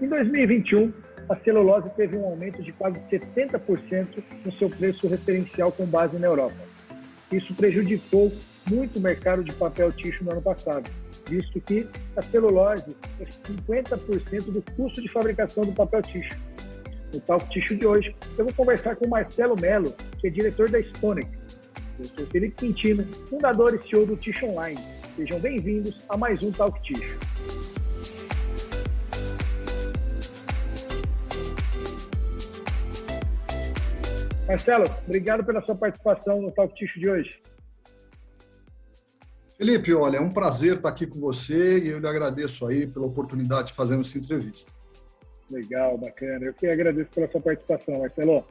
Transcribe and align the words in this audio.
Em 0.00 0.08
2021, 0.08 0.92
a 1.28 1.36
celulose 1.36 1.90
teve 1.90 2.16
um 2.16 2.24
aumento 2.24 2.62
de 2.62 2.72
quase 2.72 2.98
70% 3.10 4.24
no 4.46 4.52
seu 4.52 4.70
preço 4.70 5.06
referencial 5.06 5.70
com 5.70 5.84
base 5.84 6.18
na 6.18 6.26
Europa. 6.26 6.56
Isso 7.30 7.54
prejudicou 7.54 8.32
muito 8.68 8.98
o 8.98 9.02
mercado 9.02 9.44
de 9.44 9.52
papel 9.52 9.92
ticho 9.92 10.24
no 10.24 10.32
ano 10.32 10.40
passado, 10.40 10.90
visto 11.28 11.60
que 11.60 11.86
a 12.16 12.22
celulose 12.22 12.96
é 13.20 13.24
50% 13.24 14.50
do 14.50 14.62
custo 14.74 15.02
de 15.02 15.08
fabricação 15.08 15.64
do 15.64 15.72
papel 15.72 16.00
ticho. 16.00 16.34
No 17.12 17.20
Talk 17.20 17.48
Ticho 17.50 17.76
de 17.76 17.84
hoje, 17.84 18.14
eu 18.38 18.44
vou 18.44 18.54
conversar 18.54 18.96
com 18.96 19.06
Marcelo 19.06 19.60
Melo, 19.60 19.92
que 20.18 20.28
é 20.28 20.30
diretor 20.30 20.70
da 20.70 20.78
Stonic. 20.80 21.28
Eu 21.98 22.04
sou 22.04 22.26
Felipe 22.26 22.54
Quintino, 22.54 23.04
fundador 23.28 23.74
e 23.74 23.82
CEO 23.82 24.06
do 24.06 24.16
Ticho 24.16 24.46
Online. 24.46 24.78
Sejam 25.16 25.38
bem-vindos 25.40 26.02
a 26.08 26.16
mais 26.16 26.42
um 26.42 26.52
Talk 26.52 26.80
Ticho. 26.82 27.18
Marcelo, 34.50 34.84
obrigado 35.06 35.44
pela 35.44 35.62
sua 35.62 35.76
participação 35.76 36.42
no 36.42 36.50
Talk 36.50 36.74
Ticho 36.74 36.98
de 36.98 37.08
hoje. 37.08 37.40
Felipe, 39.56 39.94
olha, 39.94 40.16
é 40.16 40.20
um 40.20 40.32
prazer 40.32 40.74
estar 40.74 40.88
aqui 40.88 41.06
com 41.06 41.20
você 41.20 41.78
e 41.78 41.90
eu 41.90 42.00
lhe 42.00 42.08
agradeço 42.08 42.66
aí 42.66 42.84
pela 42.84 43.06
oportunidade 43.06 43.68
de 43.68 43.74
fazer 43.74 43.96
essa 43.96 44.18
entrevista. 44.18 44.72
Legal, 45.52 45.96
bacana. 45.96 46.46
Eu 46.46 46.52
que 46.52 46.66
agradeço 46.66 47.10
pela 47.10 47.30
sua 47.30 47.40
participação, 47.40 48.00
Marcelo. 48.00 48.44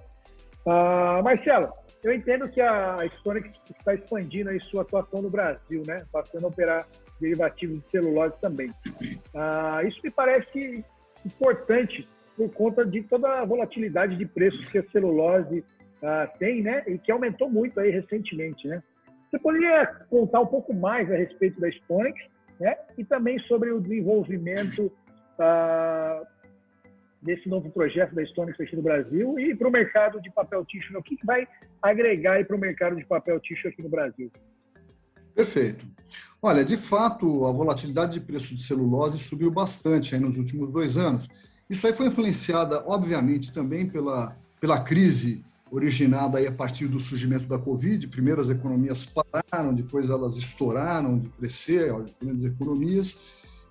Ah, 0.65 1.21
Marcelo, 1.21 1.69
eu 2.01 2.13
entendo 2.13 2.49
que 2.49 2.61
a 2.61 2.95
Stonic 3.17 3.49
está 3.77 3.93
expandindo 3.93 4.51
aí 4.51 4.61
sua 4.61 4.83
atuação 4.83 5.21
no 5.21 5.29
Brasil, 5.29 5.83
né? 5.85 6.05
Passando 6.13 6.45
a 6.45 6.47
operar 6.47 6.87
derivativos 7.19 7.83
de 7.83 7.91
celulose 7.91 8.35
também. 8.39 8.73
Ah, 9.35 9.83
isso 9.83 9.99
me 10.01 10.11
parece 10.11 10.85
importante 11.25 12.07
por 12.37 12.49
conta 12.53 12.85
de 12.85 13.01
toda 13.03 13.41
a 13.41 13.43
volatilidade 13.43 14.15
de 14.15 14.25
preços 14.25 14.65
que 14.69 14.77
a 14.77 14.89
celulose 14.91 15.61
uh, 16.01 16.37
tem, 16.37 16.61
né? 16.61 16.83
E 16.87 16.97
que 16.97 17.11
aumentou 17.11 17.49
muito 17.49 17.79
aí 17.79 17.91
recentemente, 17.91 18.67
né? 18.67 18.81
Você 19.29 19.39
poderia 19.39 19.85
contar 20.09 20.41
um 20.41 20.47
pouco 20.47 20.73
mais 20.73 21.09
a 21.11 21.15
respeito 21.15 21.59
da 21.59 21.71
Stonix, 21.71 22.19
né? 22.59 22.75
E 22.97 23.03
também 23.03 23.39
sobre 23.39 23.71
o 23.71 23.79
desenvolvimento 23.79 24.85
uh, 24.85 26.25
desse 27.21 27.47
novo 27.47 27.69
projeto 27.69 28.15
da 28.15 28.25
Stonix 28.25 28.59
aqui 28.59 28.75
no 28.75 28.81
Brasil 28.81 29.39
e 29.39 29.55
para 29.55 29.67
o 29.67 29.71
mercado 29.71 30.21
de 30.21 30.31
papel 30.31 30.65
tixo, 30.65 30.91
né? 30.93 30.99
o 30.99 31.03
que, 31.03 31.17
que 31.17 31.25
vai 31.25 31.47
agregar 31.81 32.43
para 32.45 32.55
o 32.55 32.59
mercado 32.59 32.95
de 32.95 33.05
papel 33.05 33.39
tixo 33.39 33.67
aqui 33.67 33.81
no 33.81 33.89
Brasil? 33.89 34.31
Perfeito. 35.35 35.85
Olha, 36.41 36.63
de 36.63 36.77
fato, 36.77 37.45
a 37.45 37.51
volatilidade 37.51 38.13
de 38.13 38.21
preço 38.21 38.55
de 38.55 38.63
celulose 38.63 39.19
subiu 39.19 39.51
bastante 39.51 40.15
aí 40.15 40.21
nos 40.21 40.37
últimos 40.37 40.71
dois 40.71 40.97
anos. 40.97 41.27
Isso 41.69 41.85
aí 41.85 41.93
foi 41.93 42.07
influenciada, 42.07 42.83
obviamente, 42.87 43.53
também 43.53 43.87
pela, 43.87 44.35
pela 44.59 44.81
crise 44.81 45.43
originada 45.71 46.37
aí 46.37 46.47
a 46.47 46.51
partir 46.51 46.87
do 46.87 46.99
surgimento 46.99 47.47
da 47.47 47.57
Covid. 47.57 48.07
Primeiro 48.07 48.41
as 48.41 48.49
economias 48.49 49.05
pararam, 49.05 49.73
depois 49.73 50.09
elas 50.09 50.37
estouraram 50.37 51.19
de 51.19 51.29
crescer, 51.29 51.93
as 51.93 52.17
grandes 52.17 52.43
economias. 52.43 53.17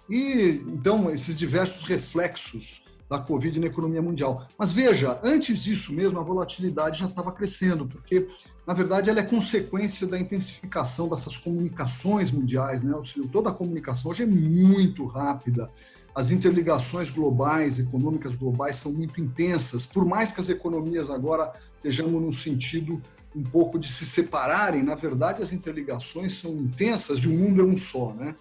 E 0.08 0.62
então 0.66 1.10
esses 1.10 1.36
diversos 1.36 1.82
reflexos 1.84 2.82
da 3.08 3.18
Covid 3.18 3.58
na 3.58 3.66
economia 3.66 4.02
mundial. 4.02 4.46
Mas 4.58 4.70
veja, 4.70 5.18
antes 5.22 5.62
disso 5.62 5.92
mesmo, 5.92 6.18
a 6.20 6.22
volatilidade 6.22 7.00
já 7.00 7.06
estava 7.06 7.32
crescendo, 7.32 7.86
porque, 7.86 8.28
na 8.66 8.74
verdade, 8.74 9.08
ela 9.08 9.20
é 9.20 9.22
consequência 9.22 10.06
da 10.06 10.18
intensificação 10.18 11.08
dessas 11.08 11.36
comunicações 11.36 12.30
mundiais. 12.30 12.82
Né? 12.82 12.92
Toda 13.32 13.48
a 13.48 13.52
comunicação 13.52 14.10
hoje 14.10 14.24
é 14.24 14.26
muito 14.26 15.06
rápida, 15.06 15.70
as 16.18 16.32
interligações 16.32 17.10
globais, 17.10 17.78
econômicas 17.78 18.34
globais, 18.34 18.74
são 18.74 18.92
muito 18.92 19.20
intensas, 19.20 19.86
por 19.86 20.04
mais 20.04 20.32
que 20.32 20.40
as 20.40 20.48
economias 20.48 21.08
agora 21.08 21.52
estejamos 21.76 22.20
num 22.20 22.32
sentido 22.32 23.00
um 23.36 23.44
pouco 23.44 23.78
de 23.78 23.88
se 23.88 24.04
separarem, 24.04 24.82
na 24.82 24.96
verdade 24.96 25.44
as 25.44 25.52
interligações 25.52 26.32
são 26.32 26.50
intensas 26.56 27.20
e 27.20 27.28
o 27.28 27.32
mundo 27.32 27.62
é 27.62 27.64
um 27.64 27.76
só, 27.76 28.12
né? 28.14 28.34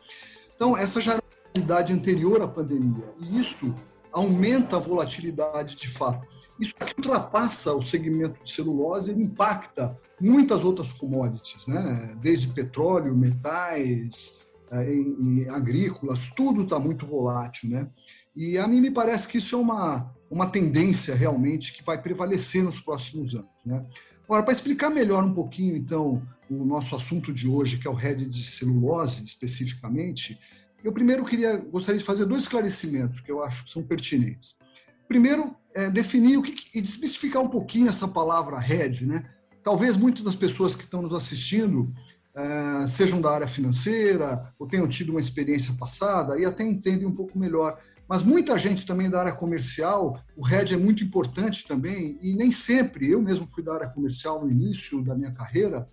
Então, 0.55 0.75
essa 0.75 0.99
já 0.99 1.13
era 1.13 1.21
a 1.21 1.49
realidade 1.53 1.93
anterior 1.93 2.41
à 2.41 2.47
pandemia, 2.47 3.13
e 3.19 3.39
isto 3.39 3.75
aumenta 4.11 4.77
a 4.77 4.79
volatilidade 4.79 5.75
de 5.75 5.87
fato. 5.87 6.25
Isso 6.59 6.73
aqui 6.79 6.95
ultrapassa 6.97 7.75
o 7.75 7.83
segmento 7.83 8.41
de 8.41 8.49
celulose 8.49 9.11
e 9.11 9.21
impacta 9.21 9.95
muitas 10.19 10.63
outras 10.63 10.91
commodities, 10.91 11.67
né? 11.67 12.17
desde 12.19 12.47
petróleo, 12.47 13.15
metais, 13.15 14.46
em, 14.71 15.41
em 15.41 15.49
agrícolas, 15.49 16.29
tudo 16.35 16.63
está 16.63 16.79
muito 16.79 17.05
volátil, 17.05 17.69
né? 17.69 17.87
E 18.35 18.57
a 18.57 18.67
mim 18.67 18.81
me 18.81 18.91
parece 18.91 19.27
que 19.27 19.39
isso 19.39 19.55
é 19.55 19.57
uma, 19.57 20.13
uma 20.29 20.47
tendência 20.47 21.15
realmente 21.15 21.73
que 21.73 21.83
vai 21.83 21.99
prevalecer 22.01 22.63
nos 22.63 22.79
próximos 22.79 23.33
anos, 23.33 23.49
né? 23.65 23.85
Agora, 24.25 24.43
para 24.43 24.51
explicar 24.51 24.89
melhor 24.89 25.23
um 25.23 25.33
pouquinho, 25.33 25.75
então, 25.77 26.21
o 26.49 26.65
nosso 26.65 26.95
assunto 26.95 27.31
de 27.31 27.47
hoje, 27.47 27.77
que 27.77 27.87
é 27.87 27.89
o 27.89 27.93
RED 27.93 28.25
de 28.25 28.43
celulose, 28.43 29.23
especificamente, 29.23 30.37
eu 30.83 30.91
primeiro 30.91 31.23
queria, 31.23 31.55
gostaria 31.57 31.99
de 31.99 32.05
fazer 32.05 32.25
dois 32.25 32.41
esclarecimentos 32.41 33.21
que 33.21 33.31
eu 33.31 33.41
acho 33.41 33.63
que 33.63 33.71
são 33.71 33.81
pertinentes. 33.83 34.55
Primeiro, 35.07 35.55
é, 35.73 35.89
definir 35.89 36.37
o 36.37 36.41
que, 36.41 36.53
e 36.75 36.81
desmistificar 36.81 37.41
um 37.41 37.47
pouquinho 37.47 37.87
essa 37.87 38.07
palavra 38.07 38.59
RED, 38.59 39.05
né? 39.05 39.29
Talvez 39.63 39.95
muitas 39.95 40.23
das 40.23 40.35
pessoas 40.35 40.75
que 40.75 40.83
estão 40.83 41.01
nos 41.01 41.13
assistindo 41.13 41.93
eh, 42.39 42.85
sejam 42.85 43.19
da 43.19 43.31
área 43.31 43.47
financeira 43.47 44.53
ou 44.59 44.67
tenham 44.67 44.87
tido 44.87 45.09
uma 45.09 45.19
experiência 45.19 45.73
passada 45.73 46.39
e 46.39 46.45
até 46.45 46.63
entendem 46.63 47.07
um 47.07 47.15
pouco 47.15 47.35
melhor. 47.39 47.79
Mas 48.07 48.21
muita 48.21 48.55
gente 48.59 48.85
também 48.85 49.09
da 49.09 49.19
área 49.19 49.31
comercial, 49.31 50.21
o 50.35 50.45
RED 50.45 50.75
é 50.75 50.77
muito 50.77 51.03
importante 51.03 51.67
também, 51.67 52.19
e 52.21 52.33
nem 52.33 52.51
sempre, 52.51 53.09
eu 53.09 53.19
mesmo 53.23 53.47
fui 53.51 53.63
da 53.63 53.73
área 53.73 53.89
comercial 53.89 54.45
no 54.45 54.51
início 54.51 55.03
da 55.03 55.15
minha 55.15 55.31
carreira, 55.31 55.87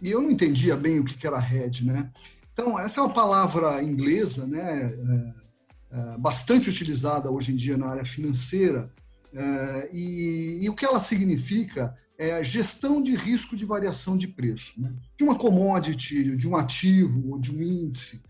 e 0.00 0.10
eu 0.10 0.22
não 0.22 0.30
entendia 0.30 0.76
bem 0.78 0.98
o 0.98 1.04
que 1.04 1.26
era 1.26 1.38
RED, 1.38 1.84
né? 1.84 2.10
Então, 2.54 2.78
essa 2.78 2.98
é 2.98 3.02
uma 3.04 3.12
palavra 3.12 3.82
inglesa, 3.82 4.46
né, 4.46 4.94
é, 5.90 5.98
é, 6.14 6.18
bastante 6.18 6.70
utilizada 6.70 7.30
hoje 7.30 7.52
em 7.52 7.56
dia 7.56 7.76
na 7.76 7.88
área 7.88 8.04
financeira, 8.04 8.90
é, 9.34 9.88
e, 9.92 10.58
e, 10.62 10.68
o 10.68 10.74
que 10.74 10.84
ela 10.84 11.00
significa 11.00 11.94
é 12.18 12.32
a 12.32 12.42
gestão 12.42 13.02
de 13.02 13.16
risco 13.16 13.56
de 13.56 13.64
variação 13.64 14.16
de 14.16 14.28
preço, 14.28 14.80
né? 14.80 14.92
de 15.16 15.24
uma 15.24 15.36
commodity, 15.36 16.36
de 16.36 16.46
um 16.46 16.54
ativo 16.54 17.32
ou 17.32 17.38
de 17.38 17.50
um 17.50 17.62
índice. 17.62 18.22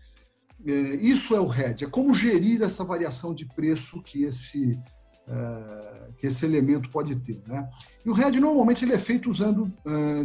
É, 0.65 0.71
isso 0.71 1.35
é 1.35 1.41
o 1.41 1.53
hedge, 1.53 1.83
é 1.83 1.89
como 1.89 2.13
gerir 2.13 2.61
essa 2.61 2.85
variação 2.85 3.33
de 3.33 3.45
preço 3.45 4.01
que 4.01 4.23
esse, 4.23 4.79
é, 5.27 6.09
que 6.17 6.27
esse 6.27 6.45
elemento 6.45 6.89
pode 6.89 7.13
ter. 7.17 7.41
Né? 7.45 7.69
E 8.05 8.09
o 8.09 8.17
hedge 8.17 8.39
normalmente 8.39 8.85
ele 8.85 8.93
é 8.93 8.99
feito 8.99 9.29
usando 9.29 9.71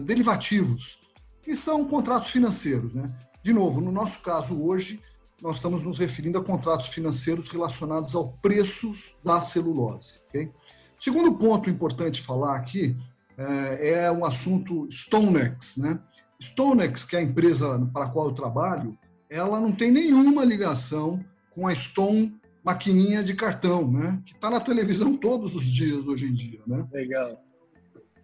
derivativos, 0.05 1.01
que 1.43 1.57
são 1.57 1.85
contratos 1.85 2.29
financeiros. 2.29 2.95
Né? 2.95 3.07
De 3.43 3.53
novo, 3.53 3.81
no 3.81 3.91
nosso 3.91 4.23
caso 4.23 4.63
hoje, 4.63 5.01
nós 5.41 5.57
estamos 5.57 5.83
nos 5.83 5.99
referindo 5.99 6.39
a 6.39 6.45
contratos 6.45 6.89
financeiros 6.89 7.49
relacionados 7.49 8.15
ao 8.15 8.33
preços 8.39 9.17
da 9.23 9.41
celulose. 9.41 10.21
Okay? 10.29 10.51
Segundo 10.99 11.35
ponto 11.35 11.71
importante 11.71 12.23
falar 12.23 12.57
aqui 12.57 12.97
é, 13.37 13.91
é 13.91 14.13
um 14.13 14.25
assunto 14.25 14.89
Stonex. 14.91 15.77
Né? 15.77 15.99
Stonex, 16.41 17.05
que 17.05 17.17
é 17.17 17.21
a 17.21 17.23
empresa 17.23 17.79
para 17.93 18.07
a 18.07 18.09
qual 18.09 18.29
eu 18.29 18.35
trabalho, 18.35 18.99
ela 19.31 19.61
não 19.61 19.73
tem 19.73 19.91
nenhuma 19.91 20.45
ligação 20.45 21.25
com 21.51 21.69
a 21.69 21.75
Stone 21.75 22.37
maquininha 22.65 23.23
de 23.23 23.35
cartão, 23.35 23.91
né? 23.91 24.21
que 24.25 24.33
está 24.33 24.51
na 24.51 24.61
televisão 24.61 25.17
todos 25.17 25.55
os 25.55 25.65
dias 25.65 26.07
hoje 26.07 26.27
em 26.27 26.35
dia. 26.35 26.61
Né? 26.67 26.87
Legal. 26.93 27.43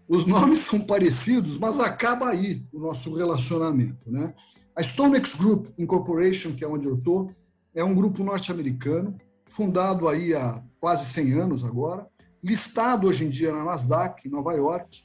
Os 0.09 0.27
nomes 0.27 0.59
são 0.59 0.81
parecidos, 0.81 1.57
mas 1.57 1.79
acaba 1.79 2.29
aí 2.29 2.63
o 2.73 2.79
nosso 2.79 3.15
relacionamento. 3.15 4.11
Né? 4.11 4.35
A 4.77 4.83
Stonex 4.83 5.35
Group 5.35 5.69
Incorporation, 5.79 6.55
que 6.55 6.65
é 6.65 6.69
onde 6.69 6.87
eu 6.87 6.97
estou, 6.97 7.31
é 7.75 7.83
um 7.83 7.95
grupo 7.95 8.23
norte-americano, 8.23 9.17
fundado 9.47 10.09
aí 10.09 10.35
há 10.35 10.63
quase 10.81 11.07
100 11.07 11.33
anos 11.33 11.65
agora, 11.65 12.07
listado 12.45 13.09
hoje 13.09 13.25
em 13.25 13.31
dia 13.31 13.51
na 13.51 13.65
Nasdaq, 13.65 14.29
em 14.29 14.31
Nova 14.31 14.53
York, 14.53 15.03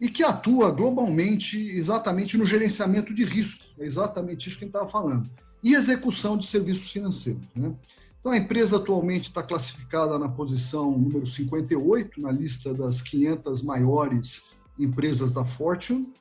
e 0.00 0.10
que 0.10 0.24
atua 0.24 0.72
globalmente 0.72 1.56
exatamente 1.70 2.36
no 2.36 2.44
gerenciamento 2.44 3.14
de 3.14 3.24
risco, 3.24 3.64
é 3.78 3.84
exatamente 3.84 4.48
isso 4.48 4.58
que 4.58 4.64
a 4.64 4.66
gente 4.66 4.74
estava 4.74 4.90
falando, 4.90 5.30
e 5.62 5.74
execução 5.74 6.36
de 6.36 6.46
serviços 6.46 6.90
financeiros. 6.90 7.42
Né? 7.54 7.72
Então, 8.18 8.32
a 8.32 8.36
empresa 8.36 8.76
atualmente 8.76 9.28
está 9.28 9.42
classificada 9.42 10.18
na 10.18 10.28
posição 10.28 10.90
número 10.90 11.24
58 11.24 12.20
na 12.20 12.32
lista 12.32 12.74
das 12.74 13.00
500 13.00 13.62
maiores 13.62 14.42
empresas 14.78 15.30
da 15.30 15.44
Fortune, 15.44 16.12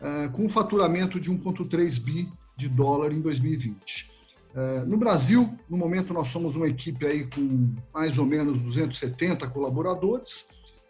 eh, 0.00 0.28
com 0.32 0.44
um 0.44 0.50
faturamento 0.50 1.18
de 1.18 1.30
1,3 1.30 1.98
bi 1.98 2.28
de 2.56 2.68
dólar 2.68 3.12
em 3.12 3.20
2020. 3.20 4.09
É, 4.54 4.80
no 4.84 4.96
Brasil, 4.96 5.54
no 5.68 5.76
momento, 5.76 6.12
nós 6.12 6.28
somos 6.28 6.56
uma 6.56 6.66
equipe 6.66 7.06
aí 7.06 7.26
com 7.26 7.72
mais 7.94 8.18
ou 8.18 8.26
menos 8.26 8.58
270 8.58 9.46
colaboradores, 9.48 10.48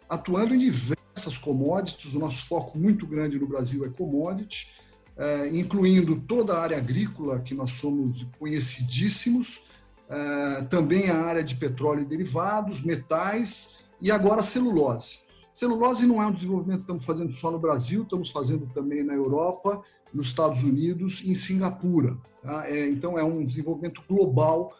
atuando 0.09 0.55
em 0.55 0.59
diversas 0.59 1.37
commodities. 1.37 2.15
O 2.15 2.19
nosso 2.19 2.45
foco 2.47 2.77
muito 2.77 3.05
grande 3.05 3.39
no 3.39 3.47
Brasil 3.47 3.85
é 3.85 3.89
commodity, 3.89 4.69
é, 5.17 5.47
incluindo 5.49 6.15
toda 6.15 6.53
a 6.53 6.61
área 6.61 6.77
agrícola, 6.77 7.39
que 7.39 7.53
nós 7.53 7.71
somos 7.71 8.25
conhecidíssimos, 8.39 9.61
uh, 10.09 10.65
também 10.67 11.09
a 11.09 11.21
área 11.21 11.43
de 11.43 11.55
petróleo 11.55 12.01
e 12.01 12.05
derivados, 12.05 12.81
metais 12.81 13.79
e 14.01 14.11
agora 14.11 14.43
celulose. 14.43 15.19
Celulose 15.53 16.05
não 16.05 16.21
é 16.21 16.25
um 16.25 16.31
desenvolvimento 16.31 16.79
que 16.79 16.83
estamos 16.83 17.05
fazendo 17.05 17.31
só 17.31 17.51
no 17.51 17.59
Brasil, 17.59 18.03
estamos 18.03 18.31
fazendo 18.31 18.67
também 18.73 19.03
na 19.03 19.13
Europa, 19.13 19.81
nos 20.13 20.27
Estados 20.27 20.63
Unidos 20.63 21.21
e 21.23 21.31
em 21.31 21.35
Singapura. 21.35 22.17
Tá? 22.41 22.67
É, 22.69 22.89
então, 22.89 23.17
é 23.17 23.23
um 23.23 23.45
desenvolvimento 23.45 24.01
global, 24.07 24.73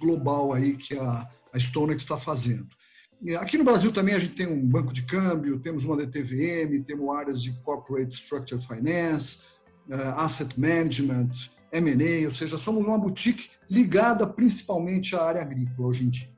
global 0.00 0.52
aí 0.52 0.76
que 0.76 0.96
a, 0.96 1.28
a 1.52 1.58
Stonex 1.58 2.02
está 2.02 2.16
fazendo. 2.16 2.68
Aqui 3.38 3.56
no 3.56 3.62
Brasil 3.62 3.92
também 3.92 4.16
a 4.16 4.18
gente 4.18 4.34
tem 4.34 4.48
um 4.48 4.66
banco 4.66 4.92
de 4.92 5.04
câmbio, 5.04 5.60
temos 5.60 5.84
uma 5.84 5.96
DTVM, 5.96 6.82
temos 6.84 7.14
áreas 7.14 7.40
de 7.40 7.52
Corporate 7.62 8.12
Structure 8.12 8.60
Finance, 8.60 9.38
uh, 9.88 10.18
Asset 10.20 10.58
Management, 10.58 11.30
M&A, 11.70 12.26
ou 12.26 12.34
seja, 12.34 12.58
somos 12.58 12.84
uma 12.84 12.98
boutique 12.98 13.50
ligada 13.70 14.26
principalmente 14.26 15.14
à 15.14 15.22
área 15.22 15.40
agrícola 15.40 15.88
hoje 15.88 16.04
em 16.04 16.08
dia. 16.08 16.30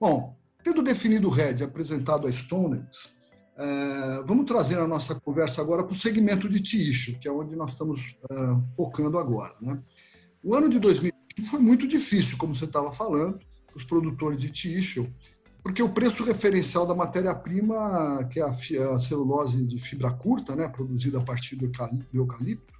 Bom, 0.00 0.34
tendo 0.64 0.82
definido 0.82 1.28
o 1.28 1.30
RED 1.30 1.62
apresentado 1.62 2.26
a 2.26 2.32
Stonex, 2.32 3.20
uh, 3.56 4.26
vamos 4.26 4.46
trazer 4.46 4.78
a 4.78 4.88
nossa 4.88 5.14
conversa 5.14 5.60
agora 5.60 5.84
para 5.84 5.92
o 5.92 5.94
segmento 5.94 6.48
de 6.48 6.58
tissue, 6.58 7.18
que 7.18 7.28
é 7.28 7.30
onde 7.30 7.54
nós 7.54 7.72
estamos 7.72 8.16
uh, 8.30 8.64
focando 8.74 9.18
agora. 9.18 9.54
Né? 9.60 9.78
O 10.42 10.54
ano 10.54 10.70
de 10.70 10.78
2021 10.80 11.46
foi 11.46 11.60
muito 11.60 11.86
difícil, 11.86 12.38
como 12.38 12.56
você 12.56 12.64
estava 12.64 12.90
falando, 12.92 13.38
os 13.76 13.84
produtores 13.84 14.40
de 14.40 14.50
tissue, 14.50 15.12
porque 15.62 15.82
o 15.82 15.88
preço 15.88 16.24
referencial 16.24 16.86
da 16.86 16.94
matéria-prima, 16.94 18.26
que 18.30 18.40
é 18.40 18.42
a, 18.42 18.98
celulose 18.98 19.62
de 19.64 19.78
fibra 19.78 20.10
curta, 20.12 20.56
né, 20.56 20.66
produzida 20.68 21.18
a 21.18 21.22
partir 21.22 21.56
do 21.56 21.70
eucalipto, 22.12 22.72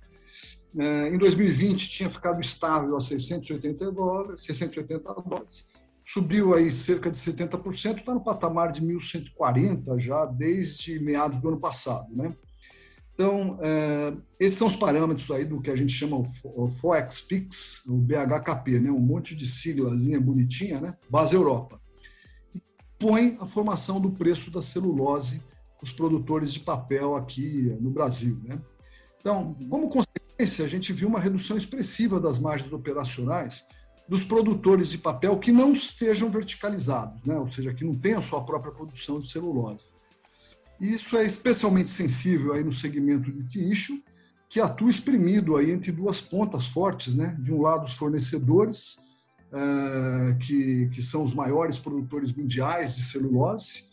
é, 0.77 1.09
em 1.09 1.19
2020 1.19 1.89
tinha 1.89 2.11
ficado 2.11 2.41
estável 2.41 2.97
a 2.97 3.01
680 3.01 3.93
dólares, 3.93 4.41
680 4.41 5.15
dólares, 5.15 5.65
subiu 6.05 6.55
aí 6.55 6.71
cerca 6.71 7.11
de 7.11 7.17
70%, 7.17 7.99
está 7.99 8.13
no 8.13 8.23
patamar 8.23 8.71
de 8.71 8.83
1.140 8.83 9.99
já 9.99 10.27
desde 10.27 10.99
meados 10.99 11.41
do 11.41 11.49
ano 11.49 11.61
passado, 11.61 12.15
né? 12.15 12.35
Então, 13.15 13.59
é, 13.63 14.13
esses 14.41 14.59
são 14.59 14.67
os 14.67 14.75
parâmetros 14.75 15.31
aí 15.31 15.45
do 15.45 15.61
que 15.61 15.71
a 15.71 15.77
gente 15.77 15.93
chama 15.93 16.17
o 16.17 16.69
FOEX-PIX, 16.69 17.87
o 17.87 17.97
BHKP, 17.97 18.81
né? 18.81 18.91
um 18.91 18.99
monte 18.99 19.37
de 19.37 19.47
siglazinha 19.47 20.21
bonitinha, 20.21 20.81
né? 20.81 20.97
base 21.09 21.33
Europa 21.33 21.81
expõe 23.05 23.37
a 23.39 23.47
formação 23.47 24.01
do 24.01 24.11
preço 24.11 24.51
da 24.51 24.63
celulose 24.63 25.43
os 25.83 25.93
produtores 25.93 26.55
de 26.55 26.61
papel 26.61 27.15
aqui 27.15 27.77
no 27.79 27.91
Brasil. 27.91 28.41
Né? 28.43 28.59
Então, 29.21 29.55
como 29.69 29.91
consequência, 29.91 30.65
a 30.65 30.69
gente 30.69 30.95
viu 30.95 31.09
uma 31.09 31.21
redução 31.21 31.59
expressiva 31.59 32.19
das 32.19 32.39
margens 32.39 32.73
operacionais 32.73 33.67
dos 34.09 34.23
produtores 34.23 34.91
de 34.91 34.99
papel 34.99 35.39
que 35.39 35.51
não 35.51 35.73
estejam 35.73 36.31
verticalizados, 36.31 37.25
né? 37.25 37.37
ou 37.37 37.51
seja, 37.51 37.73
que 37.73 37.85
não 37.85 37.97
tenham 37.97 38.21
sua 38.21 38.45
própria 38.45 38.73
produção 38.73 39.19
de 39.19 39.31
celulose. 39.31 39.87
Isso 40.81 41.17
é 41.17 41.25
especialmente 41.25 41.91
sensível 41.91 42.53
aí 42.53 42.63
no 42.63 42.73
segmento 42.73 43.33
de 43.33 43.49
tissue, 43.49 44.05
que 44.49 44.61
atua 44.61 44.91
espremido 44.91 45.57
aí 45.57 45.71
entre 45.71 45.91
duas 45.91 46.21
pontas 46.21 46.67
fortes, 46.67 47.15
né? 47.15 47.37
De 47.41 47.53
um 47.53 47.63
lado 47.63 47.87
os 47.87 47.95
fornecedores 47.95 48.99
uh, 49.51 50.37
que, 50.39 50.89
que 50.91 51.01
são 51.01 51.23
os 51.23 51.33
maiores 51.35 51.79
produtores 51.79 52.33
mundiais 52.33 52.95
de 52.95 53.03
celulose, 53.03 53.85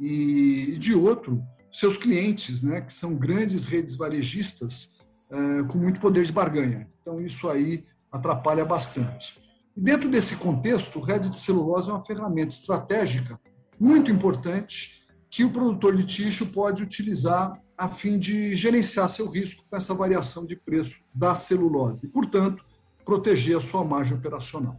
e, 0.00 0.72
e 0.74 0.78
de 0.78 0.94
outro, 0.94 1.42
seus 1.70 1.96
clientes, 1.96 2.62
né, 2.62 2.80
que 2.80 2.92
são 2.92 3.14
grandes 3.14 3.66
redes 3.66 3.94
varejistas 3.94 4.98
uh, 5.30 5.64
com 5.68 5.78
muito 5.78 6.00
poder 6.00 6.24
de 6.24 6.32
barganha. 6.32 6.88
Então, 7.00 7.20
isso 7.20 7.48
aí 7.48 7.84
atrapalha 8.10 8.64
bastante. 8.64 9.39
E 9.76 9.80
dentro 9.80 10.08
desse 10.08 10.36
contexto, 10.36 10.98
o 10.98 11.02
rede 11.02 11.28
de 11.28 11.38
celulose 11.38 11.88
é 11.88 11.92
uma 11.92 12.04
ferramenta 12.04 12.54
estratégica 12.54 13.38
muito 13.78 14.10
importante 14.10 15.06
que 15.30 15.44
o 15.44 15.50
produtor 15.50 15.96
de 15.96 16.04
tixo 16.04 16.52
pode 16.52 16.82
utilizar 16.82 17.52
a 17.78 17.88
fim 17.88 18.18
de 18.18 18.54
gerenciar 18.54 19.08
seu 19.08 19.26
risco 19.26 19.64
com 19.70 19.76
essa 19.76 19.94
variação 19.94 20.44
de 20.44 20.56
preço 20.56 21.02
da 21.14 21.34
celulose 21.34 22.06
e, 22.06 22.08
portanto, 22.08 22.64
proteger 23.04 23.56
a 23.56 23.60
sua 23.60 23.84
margem 23.84 24.16
operacional. 24.16 24.78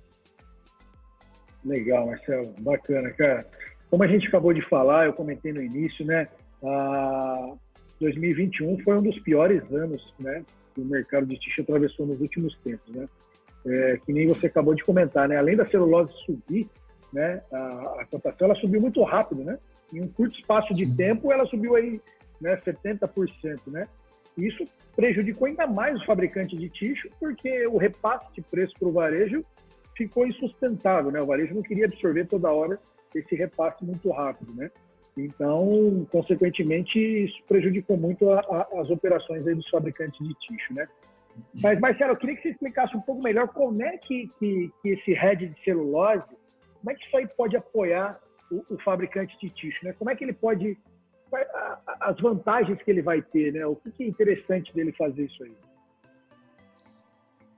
Legal, 1.64 2.08
Marcelo. 2.08 2.54
Bacana, 2.60 3.10
cara. 3.12 3.48
Como 3.90 4.04
a 4.04 4.08
gente 4.08 4.28
acabou 4.28 4.54
de 4.54 4.62
falar, 4.70 5.06
eu 5.06 5.14
comentei 5.14 5.52
no 5.52 5.62
início, 5.62 6.06
né? 6.06 6.28
A 6.64 7.54
2021 8.00 8.84
foi 8.84 8.98
um 8.98 9.02
dos 9.02 9.20
piores 9.20 9.64
anos, 9.72 10.14
né? 10.20 10.44
Que 10.74 10.82
o 10.82 10.86
mercado 10.86 11.26
de 11.26 11.40
tixo 11.40 11.62
atravessou 11.62 12.06
nos 12.06 12.20
últimos 12.20 12.56
tempos, 12.60 12.94
né? 12.94 13.08
É, 13.66 13.98
que 14.04 14.12
nem 14.12 14.28
você 14.28 14.48
acabou 14.48 14.74
de 14.74 14.84
comentar, 14.84 15.28
né? 15.28 15.38
Além 15.38 15.56
da 15.56 15.70
celulose 15.70 16.12
subir, 16.26 16.68
né? 17.14 17.42
A, 17.52 18.02
a 18.02 18.06
cotação 18.10 18.48
ela 18.48 18.56
subiu 18.56 18.82
muito 18.82 19.04
rápido, 19.04 19.44
né? 19.44 19.58
Em 19.94 20.02
um 20.02 20.08
curto 20.08 20.36
espaço 20.36 20.74
de 20.74 20.96
tempo, 20.96 21.32
ela 21.32 21.46
subiu 21.46 21.76
aí, 21.76 22.02
né? 22.40 22.58
70%, 22.58 23.68
né? 23.68 23.88
Isso 24.38 24.64
prejudicou 24.96 25.48
ainda 25.48 25.68
mais 25.68 26.02
o 26.02 26.06
fabricante 26.06 26.56
de 26.56 26.70
tixo, 26.70 27.10
porque 27.20 27.68
o 27.68 27.78
repasse 27.78 28.34
de 28.34 28.42
preço 28.42 28.74
para 28.80 28.88
o 28.88 28.92
varejo 28.92 29.46
ficou 29.96 30.26
insustentável, 30.26 31.12
né? 31.12 31.22
O 31.22 31.26
varejo 31.26 31.54
não 31.54 31.62
queria 31.62 31.86
absorver 31.86 32.26
toda 32.26 32.52
hora 32.52 32.80
esse 33.14 33.36
repasse 33.36 33.84
muito 33.84 34.10
rápido, 34.10 34.54
né? 34.56 34.72
Então, 35.18 36.08
consequentemente, 36.10 36.98
isso 36.98 37.44
prejudicou 37.48 37.98
muito 37.98 38.30
a, 38.32 38.40
a, 38.40 38.82
as 38.82 38.90
operações 38.90 39.44
dos 39.44 39.70
fabricantes 39.70 40.26
de 40.26 40.34
tixo, 40.36 40.74
né? 40.74 40.88
Mas, 41.62 41.80
Marcelo, 41.80 42.14
eu 42.14 42.18
queria 42.18 42.36
que 42.36 42.44
você 42.44 42.50
explicasse 42.50 42.96
um 42.96 43.02
pouco 43.02 43.22
melhor 43.22 43.48
como 43.50 43.82
é 43.82 43.98
que, 43.98 44.28
que, 44.40 44.72
que 44.82 44.90
esse 44.90 45.14
head 45.14 45.48
de 45.48 45.64
celulose, 45.64 46.24
como 46.80 46.92
é 46.92 46.96
que 46.96 47.06
isso 47.06 47.18
aí 47.18 47.28
pode 47.28 47.56
apoiar 47.56 48.20
o, 48.52 48.74
o 48.74 48.82
fabricante 48.84 49.38
de 49.40 49.50
tixo, 49.50 49.84
né? 49.84 49.94
Como 49.94 50.10
é 50.10 50.16
que 50.16 50.24
ele 50.24 50.34
pode, 50.34 50.78
as 52.02 52.20
vantagens 52.20 52.82
que 52.84 52.92
ele 52.92 53.02
vai 53.02 53.22
ter, 53.22 53.54
né? 53.54 53.66
O 53.66 53.76
que 53.76 54.04
é 54.04 54.08
interessante 54.08 54.74
dele 54.74 54.92
fazer 54.94 55.26
isso 55.26 55.44
aí? 55.44 55.56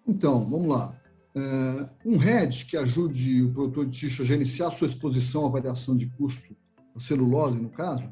Então, 0.07 0.45
vamos 0.49 0.67
lá. 0.67 0.95
Uh, 1.35 1.89
um 2.05 2.21
hedge 2.21 2.65
que 2.65 2.77
ajude 2.77 3.41
o 3.41 3.53
produtor 3.53 3.85
de 3.85 3.97
tixo 3.97 4.21
a 4.21 4.25
gerenciar 4.25 4.71
sua 4.71 4.85
exposição 4.85 5.47
à 5.47 5.49
variação 5.49 5.97
de 5.97 6.07
custo 6.11 6.55
da 6.93 6.99
celulose, 6.99 7.59
no 7.59 7.69
caso, 7.69 8.07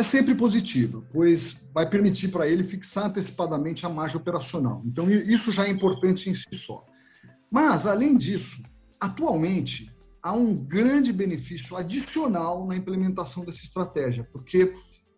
é 0.00 0.02
sempre 0.02 0.34
positivo, 0.34 1.04
pois 1.12 1.56
vai 1.72 1.88
permitir 1.88 2.28
para 2.28 2.48
ele 2.48 2.64
fixar 2.64 3.06
antecipadamente 3.06 3.86
a 3.86 3.88
margem 3.88 4.16
operacional. 4.16 4.82
Então, 4.84 5.10
isso 5.10 5.52
já 5.52 5.66
é 5.66 5.70
importante 5.70 6.28
em 6.28 6.34
si 6.34 6.48
só. 6.52 6.84
Mas, 7.50 7.86
além 7.86 8.16
disso, 8.16 8.62
atualmente, 8.98 9.94
há 10.22 10.32
um 10.32 10.56
grande 10.56 11.12
benefício 11.12 11.76
adicional 11.76 12.66
na 12.66 12.76
implementação 12.76 13.44
dessa 13.44 13.62
estratégia, 13.62 14.26
porque 14.32 14.74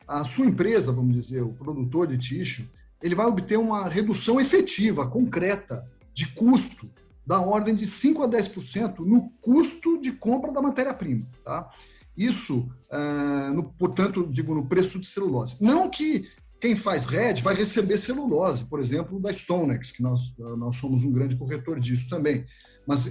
a 0.06 0.25
sua 0.25 0.47
empresa, 0.47 0.92
vamos 0.92 1.14
dizer, 1.14 1.42
o 1.42 1.52
produtor 1.52 2.06
de 2.06 2.18
tixo, 2.18 2.68
ele 3.02 3.14
vai 3.14 3.26
obter 3.26 3.59
uma 3.59 3.88
redução 3.88 4.40
efetiva, 4.40 5.09
concreta, 5.09 5.85
de 6.12 6.26
custo 6.35 6.90
da 7.26 7.40
ordem 7.40 7.75
de 7.75 7.87
5 7.87 8.23
a 8.23 8.28
10% 8.28 8.99
no 9.00 9.30
custo 9.40 9.99
de 10.00 10.12
compra 10.12 10.52
da 10.52 10.61
matéria-prima. 10.61 11.26
Tá? 11.45 11.71
Isso, 12.16 12.69
uh, 12.90 13.52
no, 13.52 13.64
portanto, 13.64 14.26
digo, 14.31 14.54
no 14.54 14.66
preço 14.66 14.99
de 14.99 15.07
celulose. 15.07 15.57
Não 15.61 15.88
que 15.88 16.28
quem 16.61 16.76
faz 16.76 17.07
RED 17.07 17.42
vai 17.42 17.54
receber 17.54 17.99
celulose, 17.99 18.64
por 18.64 18.78
exemplo, 18.78 19.19
da 19.19 19.33
Stonex, 19.33 19.90
que 19.90 20.02
nós, 20.02 20.35
nós 20.38 20.76
somos 20.76 21.02
um 21.04 21.11
grande 21.11 21.37
corretor 21.37 21.81
disso 21.81 22.09
também. 22.09 22.45
Mas 22.87 23.07
uh, 23.07 23.11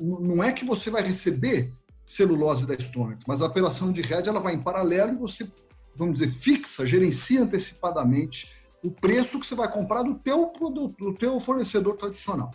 não 0.00 0.42
é 0.42 0.52
que 0.52 0.64
você 0.64 0.90
vai 0.90 1.02
receber 1.02 1.72
celulose 2.04 2.66
da 2.66 2.78
Stonex, 2.78 3.24
mas 3.26 3.42
a 3.42 3.46
operação 3.46 3.90
de 3.90 4.00
RED 4.00 4.28
ela 4.28 4.40
vai 4.40 4.54
em 4.54 4.62
paralelo 4.62 5.12
e 5.12 5.16
você, 5.16 5.48
vamos 5.96 6.20
dizer, 6.20 6.30
fixa, 6.32 6.86
gerencia 6.86 7.42
antecipadamente 7.42 8.48
o 8.82 8.90
preço 8.90 9.40
que 9.40 9.46
você 9.46 9.54
vai 9.54 9.70
comprar 9.70 10.02
do 10.02 10.14
teu 10.14 10.46
produto, 10.48 10.96
do 10.96 11.14
teu 11.14 11.40
fornecedor 11.40 11.96
tradicional. 11.96 12.52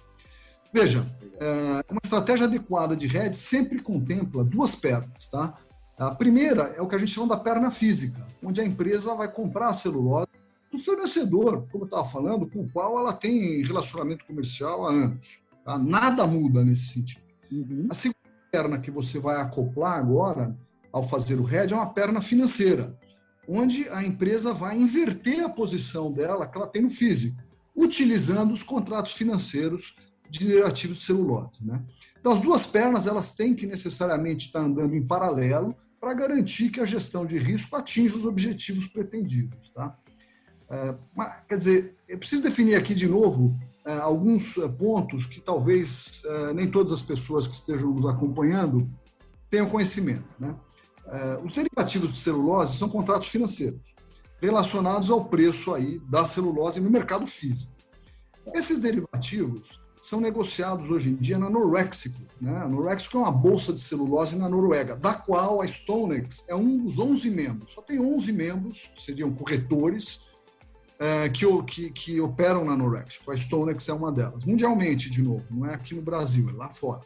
Veja, 0.73 1.05
é, 1.37 1.91
uma 1.91 1.99
estratégia 2.01 2.45
adequada 2.45 2.95
de 2.95 3.05
hedge 3.05 3.35
sempre 3.35 3.81
contempla 3.81 4.43
duas 4.43 4.73
pernas, 4.73 5.27
tá? 5.29 5.57
A 6.01 6.15
primeira 6.15 6.73
é 6.75 6.81
o 6.81 6.87
que 6.87 6.95
a 6.95 6.97
gente 6.97 7.11
chama 7.11 7.27
da 7.27 7.37
perna 7.37 7.69
física, 7.69 8.25
onde 8.43 8.59
a 8.59 8.65
empresa 8.65 9.13
vai 9.13 9.31
comprar 9.31 9.67
a 9.67 9.73
celulose 9.73 10.29
do 10.71 10.79
fornecedor, 10.79 11.67
como 11.71 11.83
eu 11.83 11.85
estava 11.85 12.05
falando, 12.05 12.49
com 12.49 12.61
o 12.61 12.69
qual 12.71 12.97
ela 12.97 13.13
tem 13.13 13.63
relacionamento 13.63 14.25
comercial 14.25 14.87
há 14.87 14.91
anos. 14.91 15.37
Tá? 15.63 15.77
Nada 15.77 16.25
muda 16.25 16.65
nesse 16.65 16.87
sentido. 16.87 17.21
Uhum. 17.51 17.85
A 17.87 17.93
segunda 17.93 18.17
perna 18.51 18.79
que 18.79 18.89
você 18.89 19.19
vai 19.19 19.39
acoplar 19.39 19.99
agora, 19.99 20.57
ao 20.91 21.07
fazer 21.07 21.39
o 21.39 21.47
hedge, 21.47 21.75
é 21.75 21.77
uma 21.77 21.93
perna 21.93 22.19
financeira, 22.19 22.97
onde 23.47 23.87
a 23.89 24.03
empresa 24.03 24.51
vai 24.51 24.75
inverter 24.75 25.45
a 25.45 25.49
posição 25.49 26.11
dela 26.11 26.47
que 26.47 26.57
ela 26.57 26.65
tem 26.65 26.81
no 26.81 26.89
físico, 26.89 27.39
utilizando 27.75 28.51
os 28.51 28.63
contratos 28.63 29.13
financeiros 29.13 29.95
de 30.27 30.63
ativos 30.63 30.97
de 30.97 31.03
celulose. 31.03 31.63
Né? 31.63 31.79
Então, 32.19 32.31
as 32.31 32.41
duas 32.41 32.65
pernas 32.65 33.05
elas 33.05 33.35
têm 33.35 33.53
que 33.53 33.67
necessariamente 33.67 34.47
estar 34.47 34.61
andando 34.61 34.95
em 34.95 35.05
paralelo 35.05 35.75
para 36.01 36.15
garantir 36.15 36.71
que 36.71 36.79
a 36.79 36.85
gestão 36.85 37.27
de 37.27 37.37
risco 37.37 37.75
atinja 37.75 38.17
os 38.17 38.25
objetivos 38.25 38.87
pretendidos. 38.87 39.69
Tá? 39.69 39.95
É, 40.67 40.95
mas, 41.15 41.35
quer 41.47 41.57
dizer, 41.57 41.95
eu 42.09 42.17
preciso 42.17 42.41
definir 42.41 42.73
aqui 42.73 42.95
de 42.95 43.07
novo 43.07 43.55
é, 43.85 43.93
alguns 43.93 44.57
é, 44.57 44.67
pontos 44.67 45.27
que 45.27 45.39
talvez 45.39 46.23
é, 46.25 46.53
nem 46.53 46.69
todas 46.69 46.91
as 46.91 47.03
pessoas 47.03 47.45
que 47.45 47.53
estejam 47.53 47.91
nos 47.93 48.09
acompanhando 48.09 48.89
tenham 49.47 49.69
conhecimento. 49.69 50.25
Né? 50.39 50.55
Os 51.43 51.53
derivativos 51.53 52.13
de 52.13 52.19
celulose 52.19 52.77
são 52.77 52.87
contratos 52.87 53.27
financeiros 53.27 53.93
relacionados 54.41 55.11
ao 55.11 55.25
preço 55.25 55.73
aí 55.73 55.99
da 56.09 56.23
celulose 56.23 56.79
no 56.79 56.89
mercado 56.89 57.27
físico. 57.27 57.73
Esses 58.55 58.79
derivativos 58.79 59.80
são 60.01 60.19
negociados 60.19 60.89
hoje 60.89 61.11
em 61.11 61.15
dia 61.15 61.37
na 61.37 61.47
Norexico. 61.47 62.19
Né? 62.41 62.57
A 62.57 62.67
Norexico 62.67 63.17
é 63.17 63.21
uma 63.21 63.31
bolsa 63.31 63.71
de 63.71 63.79
celulose 63.79 64.35
na 64.35 64.49
Noruega, 64.49 64.95
da 64.95 65.13
qual 65.13 65.61
a 65.61 65.67
Stonex 65.67 66.43
é 66.47 66.55
um 66.55 66.79
dos 66.83 66.97
11 66.97 67.29
membros. 67.29 67.71
Só 67.71 67.83
tem 67.83 67.99
11 67.99 68.33
membros, 68.33 68.89
que 68.95 69.03
seriam 69.03 69.31
corretores, 69.31 70.21
é, 70.97 71.29
que, 71.29 71.45
que, 71.63 71.91
que, 71.91 72.19
operam 72.19 72.65
na 72.65 72.75
Norexico. 72.75 73.31
A 73.31 73.37
Stonex 73.37 73.87
é 73.87 73.93
uma 73.93 74.11
delas. 74.11 74.43
Mundialmente, 74.43 75.07
de 75.07 75.21
novo, 75.21 75.45
não 75.51 75.67
é 75.67 75.75
aqui 75.75 75.93
no 75.93 76.01
Brasil, 76.01 76.49
é 76.49 76.53
lá 76.53 76.73
fora. 76.73 77.01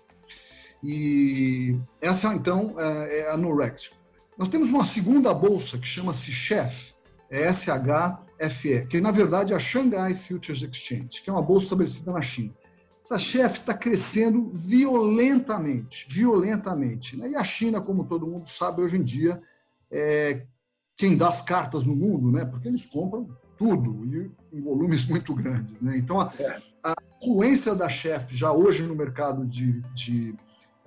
E 0.82 1.78
essa, 2.00 2.34
então, 2.34 2.76
é, 2.80 3.20
é 3.20 3.32
a 3.32 3.36
Norexico. 3.36 3.98
Nós 4.38 4.48
temos 4.48 4.70
uma 4.70 4.86
segunda 4.86 5.34
bolsa 5.34 5.78
que 5.78 5.88
chama-se 5.88 6.32
Chef, 6.32 6.94
é 7.30 7.52
SHFE, 7.52 8.86
que 8.90 9.02
na 9.02 9.12
verdade 9.12 9.52
é 9.52 9.56
a 9.56 9.60
Shanghai 9.60 10.14
Futures 10.14 10.62
Exchange, 10.62 11.22
que 11.22 11.30
é 11.30 11.34
uma 11.34 11.42
bolsa 11.42 11.66
estabelecida 11.66 12.12
na 12.14 12.22
China. 12.22 12.54
Essa 13.06 13.20
chefe 13.20 13.60
está 13.60 13.72
crescendo 13.72 14.50
violentamente, 14.52 16.08
violentamente. 16.10 17.16
Né? 17.16 17.30
E 17.30 17.36
a 17.36 17.44
China, 17.44 17.80
como 17.80 18.06
todo 18.06 18.26
mundo 18.26 18.48
sabe 18.48 18.82
hoje 18.82 18.98
em 18.98 19.04
dia, 19.04 19.40
é 19.92 20.48
quem 20.98 21.16
dá 21.16 21.30
as 21.30 21.40
cartas 21.40 21.84
no 21.84 21.96
mundo, 21.96 22.32
né? 22.32 22.46
porque 22.46 22.68
eles 22.68 22.84
compram 22.84 23.30
tudo 23.60 24.04
e 24.06 24.32
em 24.52 24.60
volumes 24.60 25.06
muito 25.08 25.36
grandes. 25.36 25.80
Né? 25.84 26.00
Então, 26.00 26.20
a, 26.20 26.34
a 26.84 26.96
influência 27.22 27.76
da 27.76 27.88
chefe 27.88 28.36
já 28.36 28.52
hoje 28.52 28.82
no 28.82 28.96
mercado 28.96 29.46
de, 29.46 29.82
de 29.94 30.36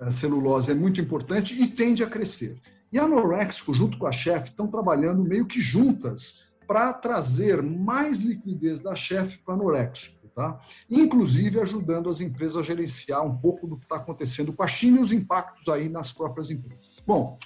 uh, 0.01 0.11
celulose 0.11 0.71
é 0.71 0.75
muito 0.75 0.99
importante 0.99 1.53
e 1.53 1.67
tende 1.67 2.03
a 2.03 2.07
crescer. 2.07 2.59
E 2.91 2.99
a 2.99 3.07
Norexco, 3.07 3.73
junto 3.73 3.97
com 3.97 4.05
a 4.05 4.11
chefe, 4.11 4.49
estão 4.49 4.67
trabalhando 4.67 5.23
meio 5.23 5.45
que 5.45 5.61
juntas 5.61 6.49
para 6.67 6.91
trazer 6.91 7.63
mais 7.63 8.19
liquidez 8.19 8.81
da 8.81 8.93
chefe 8.93 9.37
para 9.37 9.53
a 9.53 9.57
Norexco 9.57 10.18
tá? 10.33 10.59
inclusive 10.89 11.59
ajudando 11.59 12.09
as 12.09 12.21
empresas 12.21 12.57
a 12.57 12.63
gerenciar 12.63 13.25
um 13.25 13.35
pouco 13.37 13.67
do 13.67 13.77
que 13.77 13.85
está 13.85 13.97
acontecendo 13.97 14.53
com 14.53 14.63
a 14.63 14.67
China 14.67 14.97
e 14.97 15.01
os 15.01 15.11
impactos 15.11 15.67
aí 15.67 15.89
nas 15.89 16.11
próprias 16.11 16.49
empresas. 16.49 17.01
Bom, 17.05 17.37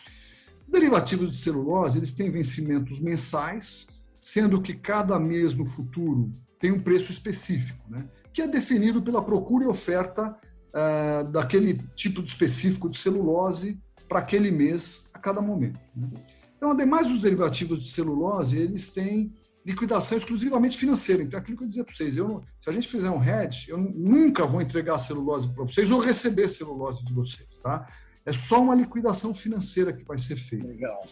derivativos 0.68 1.32
de 1.32 1.38
celulose 1.38 1.98
eles 1.98 2.14
têm 2.14 2.32
vencimentos 2.32 3.00
mensais, 3.00 3.88
sendo 4.22 4.62
que 4.62 4.74
cada 4.74 5.20
mês 5.20 5.56
no 5.56 5.66
futuro 5.66 6.32
tem 6.60 6.72
um 6.72 6.80
preço 6.80 7.12
específico, 7.12 7.84
né? 7.90 8.08
que 8.34 8.42
é 8.42 8.48
definido 8.48 9.02
pela 9.02 9.24
procura 9.24 9.66
e 9.66 9.68
oferta 9.68 10.36
uh, 10.74 11.30
daquele 11.30 11.76
tipo 11.96 12.22
de 12.22 12.30
específico 12.30 12.90
de 12.90 12.98
celulose 12.98 13.80
para 14.08 14.20
aquele 14.20 14.52
mês 14.52 15.08
a 15.14 15.20
cada 15.20 15.42
momento. 15.42 15.80
Né? 15.96 16.10
Então, 16.56 16.72
ademais 16.72 17.08
dos 17.08 17.22
derivativos 17.22 17.84
de 17.84 17.92
celulose, 17.92 18.58
eles 18.58 18.90
têm 18.90 19.34
liquidação 19.66 20.18
exclusivamente 20.18 20.78
financeira. 20.78 21.24
Então, 21.24 21.40
é 21.40 21.42
aquilo 21.42 21.58
que 21.58 21.64
eu 21.64 21.68
dizia 21.68 21.84
para 21.84 21.96
vocês, 21.96 22.18
eu, 22.18 22.44
se 22.60 22.70
a 22.70 22.74
gente 22.74 22.88
fizer 22.88 23.10
um 23.10 23.24
hedge, 23.24 23.70
eu 23.70 23.78
nunca 23.78 24.46
vou 24.46 24.62
entregar 24.62 24.98
celulose 24.98 25.50
para 25.54 25.64
vocês 25.64 25.90
ou 25.90 26.00
receber 26.00 26.50
celulose 26.50 27.04
de 27.04 27.14
vocês, 27.14 27.58
tá? 27.58 27.88
É 28.26 28.34
só 28.34 28.62
uma 28.62 28.76
liquidação 28.76 29.34
financeira 29.34 29.94
que 29.94 30.04
vai 30.04 30.18
ser 30.18 30.36
feita. 30.36 30.68
Legal. 30.68 31.06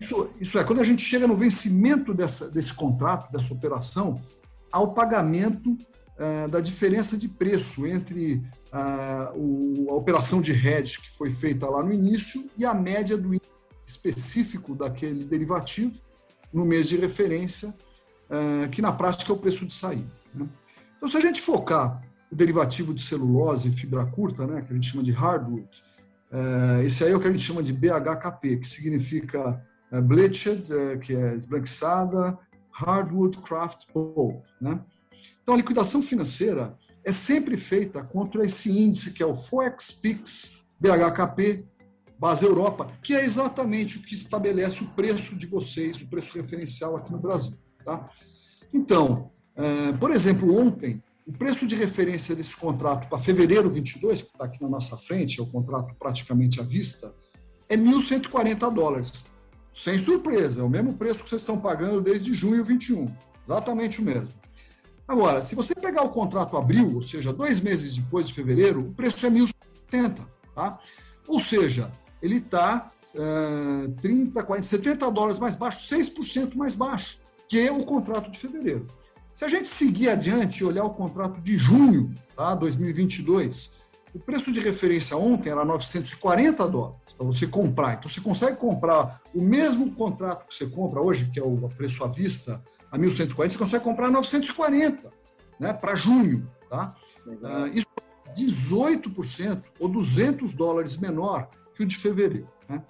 Isso, 0.00 0.30
isso 0.40 0.58
é, 0.58 0.64
quando 0.64 0.80
a 0.80 0.84
gente 0.84 1.04
chega 1.04 1.26
no 1.26 1.36
vencimento 1.36 2.14
dessa, 2.14 2.50
desse 2.50 2.72
contrato, 2.72 3.30
dessa 3.30 3.52
operação, 3.52 4.16
ao 4.72 4.94
pagamento 4.94 5.70
uh, 5.72 6.48
da 6.48 6.60
diferença 6.60 7.16
de 7.16 7.28
preço 7.28 7.86
entre 7.86 8.36
uh, 8.72 9.36
o, 9.36 9.90
a 9.90 9.94
operação 9.94 10.40
de 10.40 10.52
hedge 10.52 11.00
que 11.00 11.10
foi 11.18 11.30
feita 11.30 11.68
lá 11.68 11.82
no 11.82 11.92
início 11.92 12.48
e 12.56 12.64
a 12.64 12.72
média 12.72 13.16
do 13.16 13.38
específico 13.86 14.74
daquele 14.74 15.24
derivativo 15.24 16.00
no 16.52 16.64
mês 16.64 16.88
de 16.88 16.96
referência 16.96 17.74
é, 18.30 18.68
que 18.68 18.80
na 18.80 18.92
prática 18.92 19.32
é 19.32 19.34
o 19.34 19.38
preço 19.38 19.66
de 19.66 19.74
saída. 19.74 20.10
Né? 20.34 20.46
Então, 20.96 21.08
se 21.08 21.16
a 21.16 21.20
gente 21.20 21.40
focar 21.40 22.02
o 22.30 22.36
derivativo 22.36 22.94
de 22.94 23.02
celulose 23.02 23.68
e 23.68 23.72
fibra 23.72 24.06
curta, 24.06 24.46
né, 24.46 24.62
que 24.62 24.72
a 24.72 24.74
gente 24.74 24.90
chama 24.90 25.02
de 25.02 25.10
hardwood, 25.10 25.68
é, 26.30 26.84
esse 26.84 27.02
aí 27.02 27.10
é 27.12 27.16
o 27.16 27.20
que 27.20 27.26
a 27.26 27.32
gente 27.32 27.44
chama 27.44 27.62
de 27.62 27.72
BHKP, 27.72 28.58
que 28.58 28.68
significa 28.68 29.60
é, 29.90 30.00
bleached, 30.00 30.64
que 31.02 31.14
é 31.14 31.34
esbranquiçada, 31.34 32.38
hardwood 32.70 33.38
craft 33.38 33.86
pulp. 33.92 34.44
Né? 34.60 34.80
Então, 35.42 35.54
a 35.54 35.56
liquidação 35.56 36.00
financeira 36.00 36.78
é 37.02 37.10
sempre 37.10 37.56
feita 37.56 38.02
contra 38.04 38.44
esse 38.44 38.70
índice 38.70 39.12
que 39.12 39.22
é 39.22 39.26
o 39.26 39.34
FOEX-PIX 39.34 40.60
BHKP 40.78 41.64
base 42.20 42.44
Europa, 42.44 42.92
que 43.02 43.14
é 43.14 43.24
exatamente 43.24 43.96
o 43.96 44.02
que 44.02 44.14
estabelece 44.14 44.84
o 44.84 44.88
preço 44.88 45.34
de 45.34 45.46
vocês, 45.46 46.02
o 46.02 46.06
preço 46.06 46.36
referencial 46.36 46.94
aqui 46.94 47.10
no 47.10 47.18
Brasil. 47.18 47.56
Tá? 47.84 48.08
Então, 48.72 49.30
é, 49.56 49.92
por 49.92 50.10
exemplo, 50.10 50.58
ontem, 50.58 51.02
o 51.26 51.32
preço 51.32 51.66
de 51.66 51.74
referência 51.74 52.34
desse 52.34 52.56
contrato 52.56 53.08
para 53.08 53.18
fevereiro 53.18 53.70
22, 53.70 54.22
que 54.22 54.28
está 54.28 54.44
aqui 54.46 54.60
na 54.62 54.68
nossa 54.68 54.96
frente, 54.96 55.38
é 55.38 55.42
o 55.42 55.46
contrato 55.46 55.94
praticamente 55.98 56.60
à 56.60 56.64
vista, 56.64 57.14
é 57.68 57.76
1.140 57.76 58.72
dólares. 58.72 59.12
Sem 59.72 59.98
surpresa, 59.98 60.60
é 60.60 60.64
o 60.64 60.68
mesmo 60.68 60.94
preço 60.94 61.22
que 61.22 61.28
vocês 61.28 61.42
estão 61.42 61.58
pagando 61.58 62.00
desde 62.00 62.34
junho 62.34 62.64
21. 62.64 63.06
Exatamente 63.48 64.00
o 64.00 64.04
mesmo. 64.04 64.28
Agora, 65.06 65.42
se 65.42 65.54
você 65.54 65.74
pegar 65.74 66.02
o 66.02 66.10
contrato 66.10 66.56
abril, 66.56 66.94
ou 66.94 67.02
seja, 67.02 67.32
dois 67.32 67.60
meses 67.60 67.96
depois 67.96 68.26
de 68.26 68.34
fevereiro, 68.34 68.80
o 68.80 68.92
preço 68.92 69.24
é 69.24 69.30
1.070. 69.30 70.20
Tá? 70.54 70.80
Ou 71.28 71.38
seja, 71.38 71.92
ele 72.20 72.38
está 72.38 72.88
uh, 73.14 73.92
30, 74.00 74.42
40, 74.42 74.66
70 74.66 75.10
dólares 75.10 75.38
mais 75.38 75.54
baixo, 75.54 75.94
6% 75.94 76.56
mais 76.56 76.74
baixo 76.74 77.19
que 77.50 77.58
é 77.58 77.72
o 77.72 77.84
contrato 77.84 78.30
de 78.30 78.38
fevereiro. 78.38 78.86
Se 79.34 79.44
a 79.44 79.48
gente 79.48 79.66
seguir 79.66 80.08
adiante 80.08 80.60
e 80.60 80.64
olhar 80.64 80.84
o 80.84 80.90
contrato 80.90 81.40
de 81.40 81.58
junho, 81.58 82.14
tá, 82.36 82.54
2022, 82.54 83.72
o 84.14 84.20
preço 84.20 84.52
de 84.52 84.60
referência 84.60 85.16
ontem 85.16 85.50
era 85.50 85.64
940 85.64 86.68
dólares 86.68 87.12
para 87.12 87.26
você 87.26 87.48
comprar. 87.48 87.94
Então, 87.94 88.08
você 88.08 88.20
consegue 88.20 88.56
comprar 88.56 89.20
o 89.34 89.42
mesmo 89.42 89.92
contrato 89.96 90.46
que 90.46 90.54
você 90.54 90.64
compra 90.64 91.00
hoje, 91.00 91.28
que 91.28 91.40
é 91.40 91.42
o 91.42 91.68
preço 91.76 92.04
à 92.04 92.06
vista, 92.06 92.62
a 92.88 92.96
1.140, 92.96 93.50
você 93.50 93.58
consegue 93.58 93.84
comprar 93.84 94.06
a 94.06 94.10
940 94.12 95.12
né, 95.58 95.72
para 95.72 95.96
junho. 95.96 96.48
Tá? 96.68 96.94
Uh, 97.26 97.66
isso 97.74 97.88
é 98.26 98.32
18% 98.32 99.64
ou 99.80 99.88
200 99.88 100.54
dólares 100.54 100.96
menor 100.96 101.50
que 101.74 101.82
o 101.82 101.86
de 101.86 101.96
fevereiro. 101.96 102.48
Né? 102.68 102.80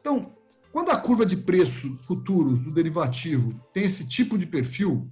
Então, 0.00 0.32
quando 0.72 0.90
a 0.90 0.96
curva 0.96 1.26
de 1.26 1.36
preço 1.36 1.98
futuros 2.06 2.62
do 2.62 2.72
derivativo 2.72 3.54
tem 3.74 3.84
esse 3.84 4.08
tipo 4.08 4.38
de 4.38 4.46
perfil, 4.46 5.10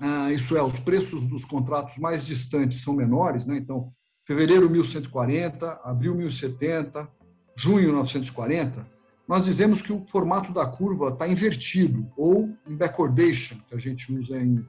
ah, 0.00 0.32
isso 0.32 0.56
é, 0.56 0.62
os 0.62 0.78
preços 0.78 1.26
dos 1.26 1.44
contratos 1.44 1.98
mais 1.98 2.26
distantes 2.26 2.82
são 2.82 2.94
menores, 2.94 3.44
né? 3.44 3.56
então, 3.56 3.92
fevereiro 4.26 4.70
1140, 4.70 5.80
abril 5.84 6.14
1070, 6.14 7.08
junho 7.54 7.92
940, 7.92 8.90
nós 9.28 9.44
dizemos 9.44 9.82
que 9.82 9.92
o 9.92 10.04
formato 10.08 10.52
da 10.52 10.66
curva 10.66 11.08
está 11.08 11.28
invertido, 11.28 12.10
ou 12.16 12.50
em 12.66 12.76
backwardation, 12.76 13.58
que 13.68 13.74
a 13.74 13.78
gente 13.78 14.12
usa 14.12 14.38
em, 14.38 14.66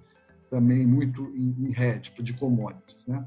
também 0.50 0.86
muito 0.86 1.34
em, 1.36 1.68
em 1.68 1.72
hedge, 1.72 2.14
de 2.22 2.34
commodities. 2.34 3.08
Né? 3.08 3.26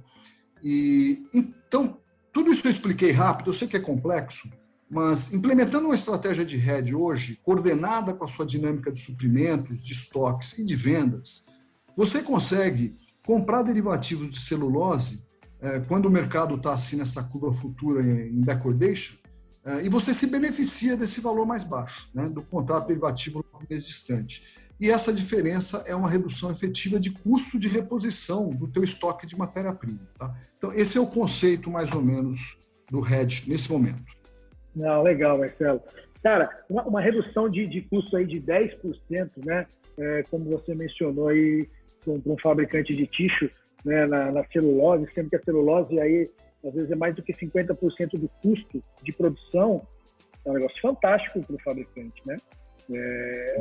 E, 0.62 1.26
então, 1.34 1.98
tudo 2.32 2.52
isso 2.52 2.66
eu 2.66 2.70
expliquei 2.70 3.12
rápido, 3.12 3.48
eu 3.48 3.54
sei 3.54 3.66
que 3.66 3.76
é 3.76 3.80
complexo, 3.80 4.48
mas 4.88 5.32
implementando 5.32 5.86
uma 5.86 5.94
estratégia 5.94 6.44
de 6.44 6.56
hedge 6.56 6.94
hoje, 6.94 7.40
coordenada 7.42 8.14
com 8.14 8.24
a 8.24 8.28
sua 8.28 8.46
dinâmica 8.46 8.90
de 8.92 8.98
suprimentos, 8.98 9.82
de 9.84 9.92
estoques 9.92 10.56
e 10.58 10.64
de 10.64 10.76
vendas, 10.76 11.46
você 11.96 12.22
consegue 12.22 12.94
comprar 13.26 13.62
derivativos 13.62 14.30
de 14.30 14.40
celulose 14.40 15.24
é, 15.60 15.80
quando 15.80 16.06
o 16.06 16.10
mercado 16.10 16.54
está 16.54 16.74
assim 16.74 16.96
nessa 16.96 17.22
curva 17.22 17.52
futura 17.52 18.02
em 18.02 18.40
backwardation, 18.40 19.16
é, 19.64 19.84
e 19.84 19.88
você 19.88 20.14
se 20.14 20.28
beneficia 20.28 20.96
desse 20.96 21.20
valor 21.20 21.44
mais 21.44 21.64
baixo, 21.64 22.08
né, 22.14 22.28
do 22.28 22.42
contrato 22.42 22.86
derivativo 22.86 23.44
no 23.52 23.66
mês 23.68 23.84
distante. 23.84 24.54
E 24.78 24.90
essa 24.90 25.12
diferença 25.12 25.82
é 25.86 25.94
uma 25.94 26.08
redução 26.08 26.50
efetiva 26.50 27.00
de 27.00 27.10
custo 27.10 27.58
de 27.58 27.66
reposição 27.66 28.50
do 28.50 28.68
teu 28.68 28.84
estoque 28.84 29.26
de 29.26 29.36
matéria-prima. 29.36 30.06
Tá? 30.18 30.34
Então, 30.56 30.72
esse 30.72 30.98
é 30.98 31.00
o 31.00 31.06
conceito, 31.06 31.70
mais 31.70 31.90
ou 31.92 32.02
menos, 32.02 32.58
do 32.90 33.04
hedge 33.04 33.48
nesse 33.48 33.72
momento. 33.72 34.15
Não, 34.76 35.02
legal, 35.02 35.38
Marcelo. 35.38 35.82
Cara, 36.22 36.48
uma, 36.68 36.82
uma 36.82 37.00
redução 37.00 37.48
de, 37.48 37.66
de 37.66 37.80
custo 37.82 38.16
aí 38.16 38.26
de 38.26 38.40
10%, 38.40 39.30
né? 39.44 39.66
É, 39.98 40.22
como 40.30 40.44
você 40.50 40.74
mencionou 40.74 41.28
aí, 41.28 41.66
para 42.04 42.12
um, 42.12 42.22
um, 42.26 42.36
fabricante 42.42 42.94
de 42.94 43.06
ticho, 43.06 43.48
né, 43.84 44.06
na, 44.06 44.30
na, 44.30 44.44
celulose, 44.48 45.08
sendo 45.14 45.30
que 45.30 45.36
a 45.36 45.42
celulose 45.42 45.98
aí, 45.98 46.28
às 46.64 46.74
vezes, 46.74 46.90
é 46.90 46.96
mais 46.96 47.14
do 47.14 47.22
que 47.22 47.32
50% 47.32 48.18
do 48.18 48.28
custo 48.42 48.82
de 49.02 49.12
produção, 49.12 49.86
é 50.44 50.50
um 50.50 50.54
negócio 50.54 50.80
fantástico 50.80 51.40
para 51.42 51.56
o 51.56 51.62
fabricante, 51.62 52.22
né? 52.26 52.36
É, 52.92 53.56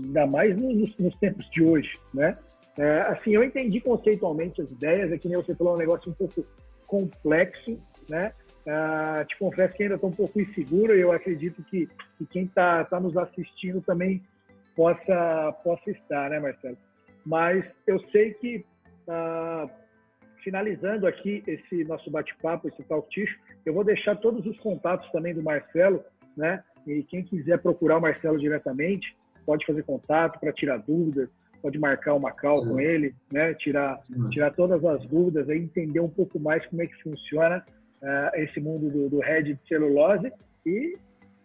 ainda 0.00 0.26
mais 0.26 0.56
nos, 0.56 0.96
nos, 0.96 1.14
tempos 1.16 1.48
de 1.50 1.62
hoje, 1.62 1.92
né? 2.12 2.36
É, 2.78 3.00
assim, 3.02 3.32
eu 3.32 3.44
entendi 3.44 3.80
conceitualmente 3.80 4.62
as 4.62 4.70
ideias, 4.70 5.12
é 5.12 5.18
que 5.18 5.28
nem 5.28 5.36
você 5.36 5.54
falou, 5.54 5.74
é 5.74 5.76
um 5.76 5.80
negócio 5.80 6.10
um 6.10 6.14
pouco 6.14 6.44
complexo, 6.86 7.78
né? 8.08 8.32
Uh, 8.66 9.24
te 9.26 9.38
confesso 9.38 9.74
que 9.74 9.82
ainda 9.82 9.96
estou 9.96 10.08
um 10.08 10.14
pouco 10.14 10.40
inseguro 10.40 10.96
e 10.96 11.00
eu 11.00 11.12
acredito 11.12 11.62
que, 11.64 11.86
que 12.16 12.26
quem 12.26 12.44
está 12.44 12.82
tá 12.84 12.98
nos 12.98 13.14
assistindo 13.14 13.82
também 13.82 14.22
possa, 14.74 15.52
possa 15.62 15.90
estar, 15.90 16.30
né, 16.30 16.40
Marcelo? 16.40 16.78
Mas 17.26 17.64
eu 17.86 18.00
sei 18.10 18.32
que, 18.34 18.64
uh, 19.06 19.68
finalizando 20.42 21.06
aqui 21.06 21.42
esse 21.46 21.84
nosso 21.84 22.10
bate-papo, 22.10 22.68
esse 22.68 22.82
talk 22.84 23.08
ticho, 23.10 23.38
eu 23.66 23.74
vou 23.74 23.84
deixar 23.84 24.16
todos 24.16 24.46
os 24.46 24.58
contatos 24.60 25.10
também 25.10 25.34
do 25.34 25.42
Marcelo, 25.42 26.02
né? 26.34 26.62
E 26.86 27.02
quem 27.02 27.22
quiser 27.22 27.58
procurar 27.58 27.98
o 27.98 28.00
Marcelo 28.00 28.38
diretamente, 28.38 29.14
pode 29.44 29.64
fazer 29.66 29.82
contato 29.82 30.38
para 30.40 30.52
tirar 30.52 30.78
dúvidas, 30.78 31.28
pode 31.60 31.78
marcar 31.78 32.14
uma 32.14 32.32
call 32.32 32.62
com 32.66 32.80
ele, 32.80 33.14
né? 33.30 33.52
Tirar, 33.54 34.00
tirar 34.30 34.52
todas 34.52 34.82
as 34.84 35.04
dúvidas, 35.06 35.48
aí 35.50 35.58
entender 35.58 36.00
um 36.00 36.08
pouco 36.08 36.38
mais 36.38 36.64
como 36.66 36.82
é 36.82 36.86
que 36.86 37.02
funciona 37.02 37.64
uh, 38.04 38.30
esse 38.34 38.60
mundo 38.60 38.90
do, 38.90 39.08
do 39.08 39.20
de 39.20 39.58
celulose 39.66 40.30
e 40.64 40.96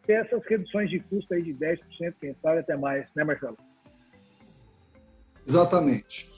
ter 0.05 0.25
essas 0.25 0.41
reduções 0.45 0.89
de 0.89 0.99
custo 0.99 1.33
aí 1.33 1.41
de 1.41 1.53
10%, 1.53 1.79
quem 2.19 2.35
sabe 2.41 2.59
até 2.59 2.75
mais, 2.75 3.07
né, 3.15 3.23
Marcelo? 3.23 3.57
Exatamente. 5.47 6.29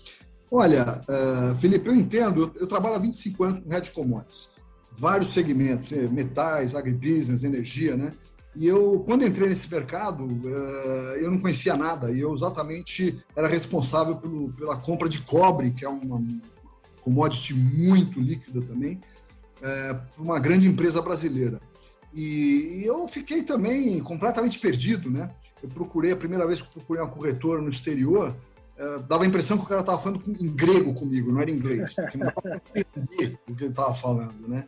Olha, 0.51 1.01
uh, 1.07 1.55
Felipe, 1.55 1.89
eu 1.89 1.95
entendo, 1.95 2.53
eu, 2.59 2.67
trabalho 2.67 2.95
há 2.95 2.99
25 2.99 3.43
anos 3.43 3.59
com 3.59 3.69
Red 3.69 3.89
Commodities, 3.93 4.51
vários 4.91 5.33
segmentos, 5.33 5.91
eh, 5.93 6.07
metais, 6.09 6.75
agribusiness, 6.75 7.43
energia, 7.43 7.95
né? 7.95 8.11
E 8.53 8.67
eu, 8.67 9.01
quando 9.05 9.25
entrei 9.25 9.47
nesse 9.47 9.73
mercado, 9.73 10.27
eu 11.15 11.31
não 11.31 11.39
conhecia 11.39 11.77
nada. 11.77 12.11
E 12.11 12.19
eu 12.19 12.33
exatamente 12.33 13.23
era 13.33 13.47
responsável 13.47 14.17
pelo, 14.17 14.51
pela 14.51 14.75
compra 14.75 15.07
de 15.07 15.21
cobre, 15.21 15.71
que 15.71 15.85
é 15.85 15.89
uma 15.89 16.21
commodity 17.01 17.53
muito 17.53 18.19
líquida 18.19 18.61
também 18.61 18.99
é, 19.61 19.93
para 19.93 20.21
uma 20.21 20.39
grande 20.39 20.67
empresa 20.67 21.01
brasileira. 21.01 21.59
E, 22.13 22.81
e, 22.81 22.85
eu 22.85 23.07
fiquei 23.07 23.43
também 23.43 23.99
completamente 24.01 24.59
perdido, 24.59 25.09
né? 25.09 25.29
Eu 25.63 25.69
procurei, 25.69 26.11
a 26.11 26.17
primeira 26.17 26.45
vez 26.45 26.61
que 26.61 26.71
procurei 26.71 27.01
uma 27.01 27.09
corretora 27.09 27.61
no 27.61 27.69
exterior, 27.69 28.35
é, 28.77 28.99
dava 28.99 29.23
a 29.23 29.27
impressão 29.27 29.57
que 29.57 29.63
o 29.63 29.67
cara 29.67 29.81
estava 29.81 29.99
falando 29.99 30.21
em 30.27 30.49
grego 30.53 30.93
comigo, 30.93 31.31
não 31.31 31.41
era 31.41 31.51
inglês, 31.51 31.93
porque 31.93 32.17
não 32.17 32.25
dava 32.25 32.41
para 32.41 32.61
entender 32.75 33.39
o 33.47 33.55
que 33.55 33.63
ele 33.63 33.71
estava 33.71 33.93
falando, 33.95 34.47
né? 34.47 34.67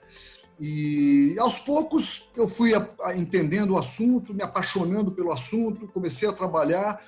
E 0.59 1.35
aos 1.39 1.59
poucos 1.59 2.29
eu 2.35 2.47
fui 2.47 2.73
a, 2.73 2.87
a, 3.03 3.17
entendendo 3.17 3.71
o 3.71 3.77
assunto, 3.77 4.33
me 4.33 4.43
apaixonando 4.43 5.11
pelo 5.11 5.33
assunto, 5.33 5.87
comecei 5.87 6.29
a 6.29 6.33
trabalhar 6.33 7.03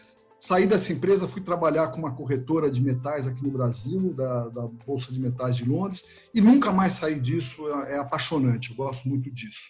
Saí 0.46 0.68
dessa 0.68 0.94
empresa, 0.94 1.28
fui 1.28 1.42
trabalhar 1.42 1.88
com 1.88 1.98
uma 1.98 2.14
corretora 2.14 2.70
de 2.70 2.80
metais 2.80 3.26
aqui 3.26 3.44
no 3.44 3.50
Brasil, 3.50 4.14
da, 4.14 4.48
da 4.50 4.68
Bolsa 4.86 5.12
de 5.12 5.20
Metais 5.20 5.56
de 5.56 5.68
Londres, 5.68 6.04
e 6.36 6.40
nunca 6.40 6.72
mais 6.72 6.94
saí 6.94 7.20
disso. 7.20 7.68
É, 7.68 7.94
é 7.94 7.98
apaixonante, 7.98 8.70
eu 8.70 8.76
gosto 8.76 9.10
muito 9.10 9.32
disso. 9.32 9.64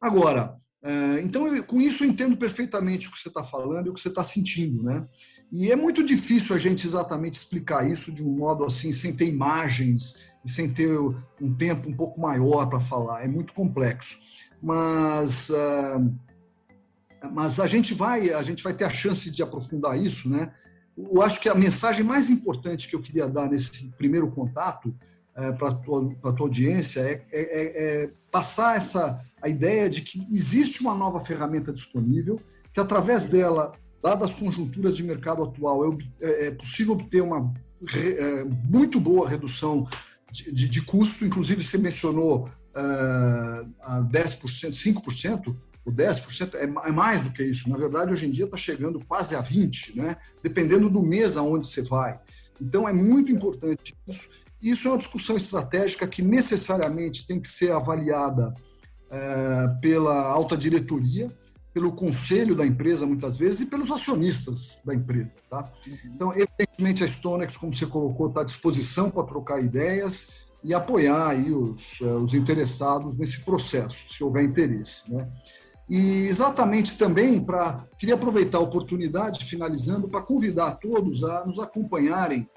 Agora, 0.00 0.56
é, 0.80 1.20
então, 1.22 1.48
eu, 1.48 1.64
com 1.64 1.80
isso 1.80 2.04
eu 2.04 2.08
entendo 2.08 2.36
perfeitamente 2.36 3.08
o 3.08 3.10
que 3.10 3.18
você 3.18 3.26
está 3.26 3.42
falando 3.42 3.88
e 3.88 3.90
o 3.90 3.94
que 3.94 4.00
você 4.00 4.10
está 4.10 4.22
sentindo, 4.22 4.84
né? 4.84 5.04
E 5.50 5.72
é 5.72 5.74
muito 5.74 6.04
difícil 6.04 6.54
a 6.54 6.58
gente 6.58 6.86
exatamente 6.86 7.34
explicar 7.34 7.90
isso 7.90 8.12
de 8.12 8.22
um 8.22 8.30
modo 8.30 8.64
assim, 8.64 8.92
sem 8.92 9.12
ter 9.12 9.26
imagens 9.26 10.14
e 10.44 10.48
sem 10.48 10.72
ter 10.72 10.96
um 11.40 11.52
tempo 11.52 11.88
um 11.88 11.96
pouco 11.96 12.20
maior 12.20 12.66
para 12.66 12.78
falar. 12.78 13.24
É 13.24 13.28
muito 13.28 13.52
complexo. 13.52 14.20
Mas 14.62 15.50
uh, 15.50 16.14
mas 17.30 17.60
a 17.60 17.66
gente 17.66 17.94
vai 17.94 18.32
a 18.32 18.42
gente 18.42 18.62
vai 18.62 18.72
ter 18.72 18.84
a 18.84 18.90
chance 18.90 19.30
de 19.30 19.42
aprofundar 19.42 19.98
isso, 19.98 20.28
né? 20.28 20.52
Eu 20.96 21.22
acho 21.22 21.40
que 21.40 21.48
a 21.48 21.54
mensagem 21.54 22.04
mais 22.04 22.28
importante 22.30 22.88
que 22.88 22.94
eu 22.94 23.00
queria 23.00 23.26
dar 23.26 23.48
nesse 23.48 23.88
primeiro 23.92 24.30
contato 24.30 24.94
é, 25.34 25.50
para 25.52 25.68
a 25.68 25.74
tua, 25.74 26.14
tua, 26.20 26.40
audiência 26.40 27.00
é, 27.00 27.24
é, 27.32 27.40
é, 27.40 28.02
é, 28.02 28.10
passar 28.30 28.76
essa 28.76 29.18
a 29.40 29.48
ideia 29.48 29.88
de 29.88 30.02
que 30.02 30.18
existe 30.30 30.82
uma 30.82 30.94
nova 30.94 31.20
ferramenta 31.20 31.72
disponível, 31.72 32.38
que 32.72 32.78
através 32.78 33.26
dela, 33.26 33.72
dadas 34.02 34.30
as 34.30 34.34
conjunturas 34.34 34.96
de 34.96 35.02
mercado 35.02 35.42
atual, 35.42 35.98
é, 36.20 36.46
é, 36.46 36.50
possível 36.50 36.92
obter 36.92 37.22
uma 37.22 37.52
é, 37.94 38.44
muito 38.44 39.00
boa 39.00 39.28
redução 39.28 39.88
de, 40.30 40.52
de, 40.52 40.68
de, 40.68 40.82
custo, 40.82 41.24
inclusive 41.24 41.62
você 41.62 41.76
mencionou 41.76 42.48
uh, 42.74 43.68
a 43.80 44.00
10%, 44.00 44.70
5%, 44.70 45.56
o 45.84 45.90
10% 45.90 46.54
é, 46.54 46.64
é 46.64 46.92
mais 46.92 47.24
do 47.24 47.32
que 47.32 47.42
isso. 47.42 47.68
Na 47.68 47.76
verdade, 47.76 48.12
hoje 48.12 48.26
em 48.26 48.30
dia 48.30 48.44
está 48.44 48.56
chegando 48.56 49.04
quase 49.04 49.34
a 49.34 49.42
20%, 49.42 49.96
né? 49.96 50.16
dependendo 50.42 50.88
do 50.88 51.02
mês 51.02 51.36
aonde 51.36 51.66
você 51.66 51.82
vai. 51.82 52.18
Então, 52.60 52.88
é 52.88 52.92
muito 52.92 53.32
importante 53.32 53.94
isso. 54.06 54.28
Isso 54.60 54.86
é 54.86 54.90
uma 54.92 54.98
discussão 54.98 55.36
estratégica 55.36 56.06
que 56.06 56.22
necessariamente 56.22 57.26
tem 57.26 57.40
que 57.40 57.48
ser 57.48 57.72
avaliada 57.72 58.54
é, 59.10 59.76
pela 59.80 60.24
alta 60.24 60.56
diretoria, 60.56 61.28
pelo 61.74 61.92
conselho 61.92 62.54
da 62.54 62.64
empresa, 62.64 63.04
muitas 63.04 63.36
vezes, 63.36 63.62
e 63.62 63.66
pelos 63.66 63.90
acionistas 63.90 64.80
da 64.84 64.94
empresa. 64.94 65.34
Tá? 65.50 65.64
Então, 66.04 66.32
evidentemente, 66.32 67.02
a 67.02 67.08
Stonex, 67.08 67.56
como 67.56 67.74
você 67.74 67.86
colocou, 67.86 68.28
está 68.28 68.42
à 68.42 68.44
disposição 68.44 69.10
para 69.10 69.24
trocar 69.24 69.60
ideias 69.60 70.30
e 70.62 70.72
apoiar 70.72 71.30
aí 71.30 71.52
os, 71.52 72.00
é, 72.00 72.04
os 72.04 72.34
interessados 72.34 73.16
nesse 73.16 73.40
processo, 73.40 74.12
se 74.12 74.22
houver 74.22 74.44
interesse. 74.44 75.10
Né? 75.12 75.28
E 75.88 76.26
exatamente 76.26 76.96
também 76.96 77.42
para. 77.42 77.86
Queria 77.98 78.14
aproveitar 78.14 78.58
a 78.58 78.62
oportunidade, 78.62 79.44
finalizando, 79.44 80.08
para 80.08 80.22
convidar 80.22 80.76
todos 80.76 81.22
a 81.24 81.44
nos 81.44 81.58
acompanharem 81.58 82.48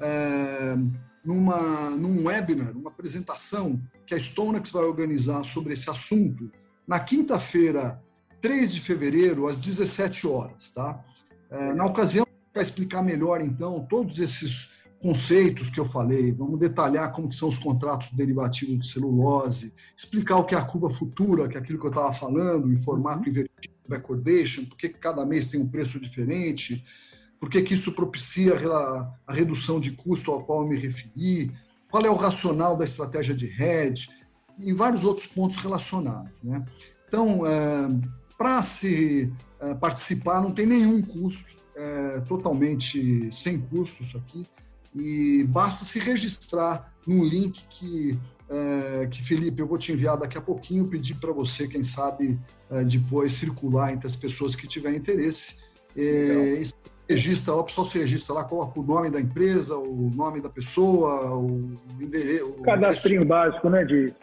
é, 0.00 0.76
numa, 1.24 1.90
num 1.90 2.26
webinar, 2.26 2.76
uma 2.76 2.90
apresentação 2.90 3.80
que 4.06 4.14
a 4.14 4.18
Stonex 4.18 4.70
vai 4.70 4.84
organizar 4.84 5.42
sobre 5.44 5.72
esse 5.72 5.88
assunto 5.88 6.50
na 6.86 7.00
quinta-feira, 7.00 8.02
3 8.42 8.72
de 8.72 8.80
fevereiro, 8.80 9.48
às 9.48 9.58
17 9.58 10.26
horas. 10.26 10.70
Tá? 10.70 11.02
É, 11.50 11.72
na 11.72 11.86
ocasião, 11.86 12.26
vai 12.52 12.62
explicar 12.62 13.02
melhor, 13.02 13.40
então, 13.40 13.84
todos 13.88 14.18
esses 14.18 14.70
conceitos 15.04 15.68
que 15.68 15.78
eu 15.78 15.84
falei, 15.84 16.32
vamos 16.32 16.58
detalhar 16.58 17.12
como 17.12 17.28
que 17.28 17.36
são 17.36 17.46
os 17.46 17.58
contratos 17.58 18.10
derivativos 18.12 18.78
de 18.78 18.88
celulose, 18.90 19.74
explicar 19.94 20.38
o 20.38 20.44
que 20.44 20.54
é 20.54 20.58
a 20.58 20.64
curva 20.64 20.88
futura, 20.88 21.46
que 21.46 21.58
é 21.58 21.60
aquilo 21.60 21.78
que 21.78 21.84
eu 21.84 21.90
estava 21.90 22.10
falando, 22.10 22.72
em 22.72 22.78
formato 22.78 23.28
invertido, 23.28 23.74
backwardation, 23.86 24.64
por 24.64 24.78
que 24.78 24.88
cada 24.88 25.26
mês 25.26 25.50
tem 25.50 25.60
um 25.60 25.68
preço 25.68 26.00
diferente, 26.00 26.82
por 27.38 27.50
que, 27.50 27.60
que 27.60 27.74
isso 27.74 27.92
propicia 27.92 28.54
a 29.26 29.32
redução 29.34 29.78
de 29.78 29.90
custo 29.90 30.32
ao 30.32 30.42
qual 30.42 30.62
eu 30.62 30.68
me 30.68 30.78
referi, 30.78 31.52
qual 31.90 32.02
é 32.02 32.08
o 32.08 32.16
racional 32.16 32.74
da 32.74 32.84
estratégia 32.84 33.34
de 33.34 33.44
hedge, 33.62 34.08
e 34.58 34.72
vários 34.72 35.04
outros 35.04 35.26
pontos 35.26 35.58
relacionados. 35.58 36.32
Né? 36.42 36.64
Então, 37.06 37.46
é, 37.46 37.90
para 38.38 38.62
se 38.62 39.30
é, 39.60 39.74
participar, 39.74 40.40
não 40.40 40.54
tem 40.54 40.64
nenhum 40.64 41.02
custo, 41.02 41.52
é 41.76 42.20
totalmente 42.20 43.30
sem 43.30 43.60
custo 43.60 44.02
isso 44.02 44.16
aqui 44.16 44.46
e 44.94 45.44
basta 45.44 45.84
se 45.84 45.98
registrar 45.98 46.92
num 47.06 47.24
link 47.24 47.66
que, 47.68 48.18
é, 48.48 49.06
que 49.06 49.22
Felipe, 49.24 49.60
eu 49.60 49.66
vou 49.66 49.76
te 49.76 49.92
enviar 49.92 50.16
daqui 50.16 50.38
a 50.38 50.40
pouquinho, 50.40 50.88
pedir 50.88 51.16
para 51.16 51.32
você, 51.32 51.66
quem 51.66 51.82
sabe, 51.82 52.38
é, 52.70 52.84
depois 52.84 53.32
circular 53.32 53.92
entre 53.92 54.06
as 54.06 54.14
pessoas 54.14 54.54
que 54.54 54.66
tiverem 54.68 54.98
interesse. 54.98 55.64
É, 55.96 56.62
registra, 57.08 57.54
o 57.54 57.64
pessoal 57.64 57.84
se 57.86 57.98
registra 57.98 58.34
lá, 58.34 58.44
coloca 58.44 58.78
o 58.78 58.82
nome 58.82 59.10
da 59.10 59.20
empresa, 59.20 59.76
o 59.76 60.10
nome 60.14 60.40
da 60.40 60.48
pessoa, 60.48 61.36
o 61.36 61.74
endereço. 62.00 62.52
Cadastrinho 62.62 63.24
básico, 63.24 63.68
né, 63.68 63.84
de 63.84 64.14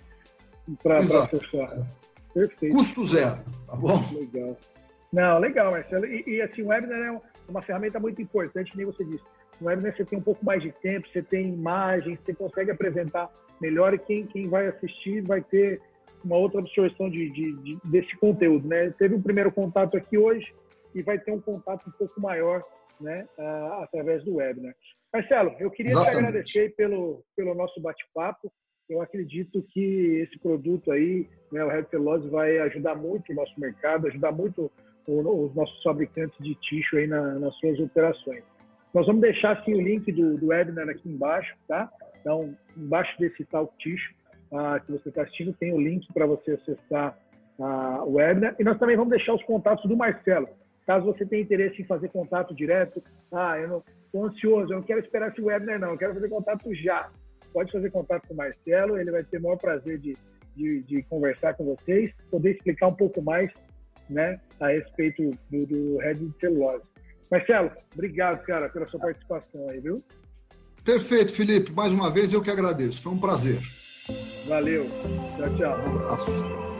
para 0.81 0.99
acessar. 0.99 1.87
Perfeito. 2.33 2.75
Custo 2.75 3.05
zero, 3.05 3.39
tá 3.67 3.75
bom? 3.75 4.05
Legal. 4.13 4.57
Não, 5.11 5.39
legal, 5.39 5.71
Marcelo. 5.71 6.05
E, 6.05 6.23
e 6.25 6.41
assim, 6.41 6.61
o 6.61 6.67
webinar 6.67 6.99
é 6.99 7.21
uma 7.51 7.61
ferramenta 7.61 7.99
muito 7.99 8.21
importante, 8.21 8.75
nem 8.75 8.85
você 8.85 9.03
disse 9.05 9.23
no 9.61 9.67
webinar 9.67 9.95
você 9.95 10.03
tem 10.03 10.17
um 10.17 10.23
pouco 10.23 10.43
mais 10.43 10.61
de 10.61 10.71
tempo, 10.71 11.07
você 11.07 11.21
tem 11.21 11.53
imagens, 11.53 12.19
você 12.19 12.33
consegue 12.33 12.71
apresentar 12.71 13.29
melhor 13.61 13.93
e 13.93 13.99
quem, 13.99 14.25
quem 14.25 14.49
vai 14.49 14.67
assistir 14.67 15.21
vai 15.21 15.41
ter 15.41 15.79
uma 16.25 16.35
outra 16.35 16.59
absorção 16.59 17.09
de, 17.09 17.29
de, 17.29 17.53
de, 17.57 17.79
desse 17.85 18.15
conteúdo, 18.17 18.67
né? 18.67 18.89
Teve 18.97 19.15
um 19.15 19.21
primeiro 19.21 19.51
contato 19.51 19.95
aqui 19.95 20.17
hoje 20.17 20.53
e 20.93 21.03
vai 21.03 21.17
ter 21.19 21.31
um 21.31 21.39
contato 21.39 21.87
um 21.87 21.91
pouco 21.91 22.19
maior, 22.19 22.61
né, 22.99 23.27
uh, 23.37 23.83
através 23.83 24.23
do 24.23 24.35
webinar. 24.35 24.75
Marcelo, 25.13 25.55
eu 25.59 25.71
queria 25.71 25.93
Exatamente. 25.93 26.17
te 26.17 26.25
agradecer 26.25 26.75
pelo, 26.75 27.23
pelo 27.35 27.55
nosso 27.55 27.79
bate-papo. 27.81 28.51
Eu 28.89 29.01
acredito 29.01 29.63
que 29.69 30.19
esse 30.21 30.37
produto 30.39 30.91
aí, 30.91 31.27
né, 31.51 31.63
o 31.63 31.69
Red 31.69 31.85
Celulose, 31.89 32.29
vai 32.29 32.59
ajudar 32.59 32.95
muito 32.95 33.31
o 33.31 33.35
nosso 33.35 33.57
mercado, 33.59 34.07
ajudar 34.07 34.31
muito 34.31 34.71
os 35.07 35.53
nossos 35.55 35.81
fabricantes 35.83 36.37
de 36.39 36.55
tixo 36.55 36.97
aí 36.97 37.07
na, 37.07 37.39
nas 37.39 37.55
suas 37.55 37.79
operações. 37.79 38.43
Nós 38.93 39.05
vamos 39.07 39.21
deixar 39.21 39.57
assim, 39.57 39.73
o 39.73 39.81
link 39.81 40.11
do, 40.11 40.37
do 40.37 40.47
webinar 40.47 40.89
aqui 40.89 41.09
embaixo, 41.09 41.55
tá? 41.67 41.89
Então, 42.19 42.55
embaixo 42.75 43.17
desse 43.19 43.43
talk 43.45 43.73
ticho 43.77 44.13
uh, 44.51 44.83
que 44.85 44.91
você 44.91 45.09
está 45.09 45.23
assistindo, 45.23 45.53
tem 45.53 45.73
o 45.73 45.79
link 45.79 46.05
para 46.13 46.25
você 46.25 46.51
acessar 46.51 47.17
uh, 47.57 48.03
o 48.05 48.13
webinar. 48.13 48.55
E 48.59 48.63
nós 48.63 48.77
também 48.77 48.95
vamos 48.95 49.11
deixar 49.11 49.33
os 49.33 49.43
contatos 49.43 49.87
do 49.89 49.95
Marcelo. 49.95 50.49
Caso 50.85 51.05
você 51.05 51.25
tenha 51.25 51.41
interesse 51.41 51.81
em 51.81 51.85
fazer 51.85 52.09
contato 52.09 52.53
direto, 52.53 53.01
ah, 53.31 53.57
eu 53.57 53.67
não 53.67 53.83
estou 54.05 54.25
ansioso, 54.25 54.73
eu 54.73 54.77
não 54.77 54.83
quero 54.83 54.99
esperar 54.99 55.31
esse 55.31 55.41
webinar, 55.41 55.79
não, 55.79 55.91
eu 55.91 55.97
quero 55.97 56.13
fazer 56.13 56.29
contato 56.29 56.73
já. 56.75 57.09
Pode 57.53 57.71
fazer 57.71 57.91
contato 57.91 58.27
com 58.27 58.33
o 58.33 58.37
Marcelo, 58.37 58.97
ele 58.97 59.11
vai 59.11 59.23
ter 59.23 59.37
o 59.37 59.43
maior 59.43 59.57
prazer 59.57 59.99
de, 59.99 60.13
de, 60.55 60.81
de 60.81 61.03
conversar 61.03 61.53
com 61.53 61.63
vocês, 61.65 62.11
poder 62.29 62.51
explicar 62.51 62.87
um 62.87 62.95
pouco 62.95 63.21
mais 63.21 63.51
né, 64.11 64.39
a 64.59 64.67
respeito 64.67 65.31
do, 65.49 65.65
do 65.65 65.97
Red 65.97 66.15
de 66.15 66.31
celulose. 66.39 66.83
Marcelo, 67.31 67.71
obrigado, 67.93 68.43
cara, 68.43 68.69
pela 68.69 68.87
sua 68.87 68.99
participação 68.99 69.69
aí, 69.69 69.79
viu? 69.79 69.95
Perfeito, 70.83 71.31
Felipe. 71.31 71.71
Mais 71.71 71.93
uma 71.93 72.09
vez 72.09 72.33
eu 72.33 72.41
que 72.41 72.49
agradeço. 72.49 73.01
Foi 73.01 73.11
um 73.11 73.19
prazer. 73.19 73.59
Valeu. 74.47 74.85
Tchau, 75.37 75.55
tchau. 75.55 75.79
Um 75.79 75.95
abraço. 75.95 76.70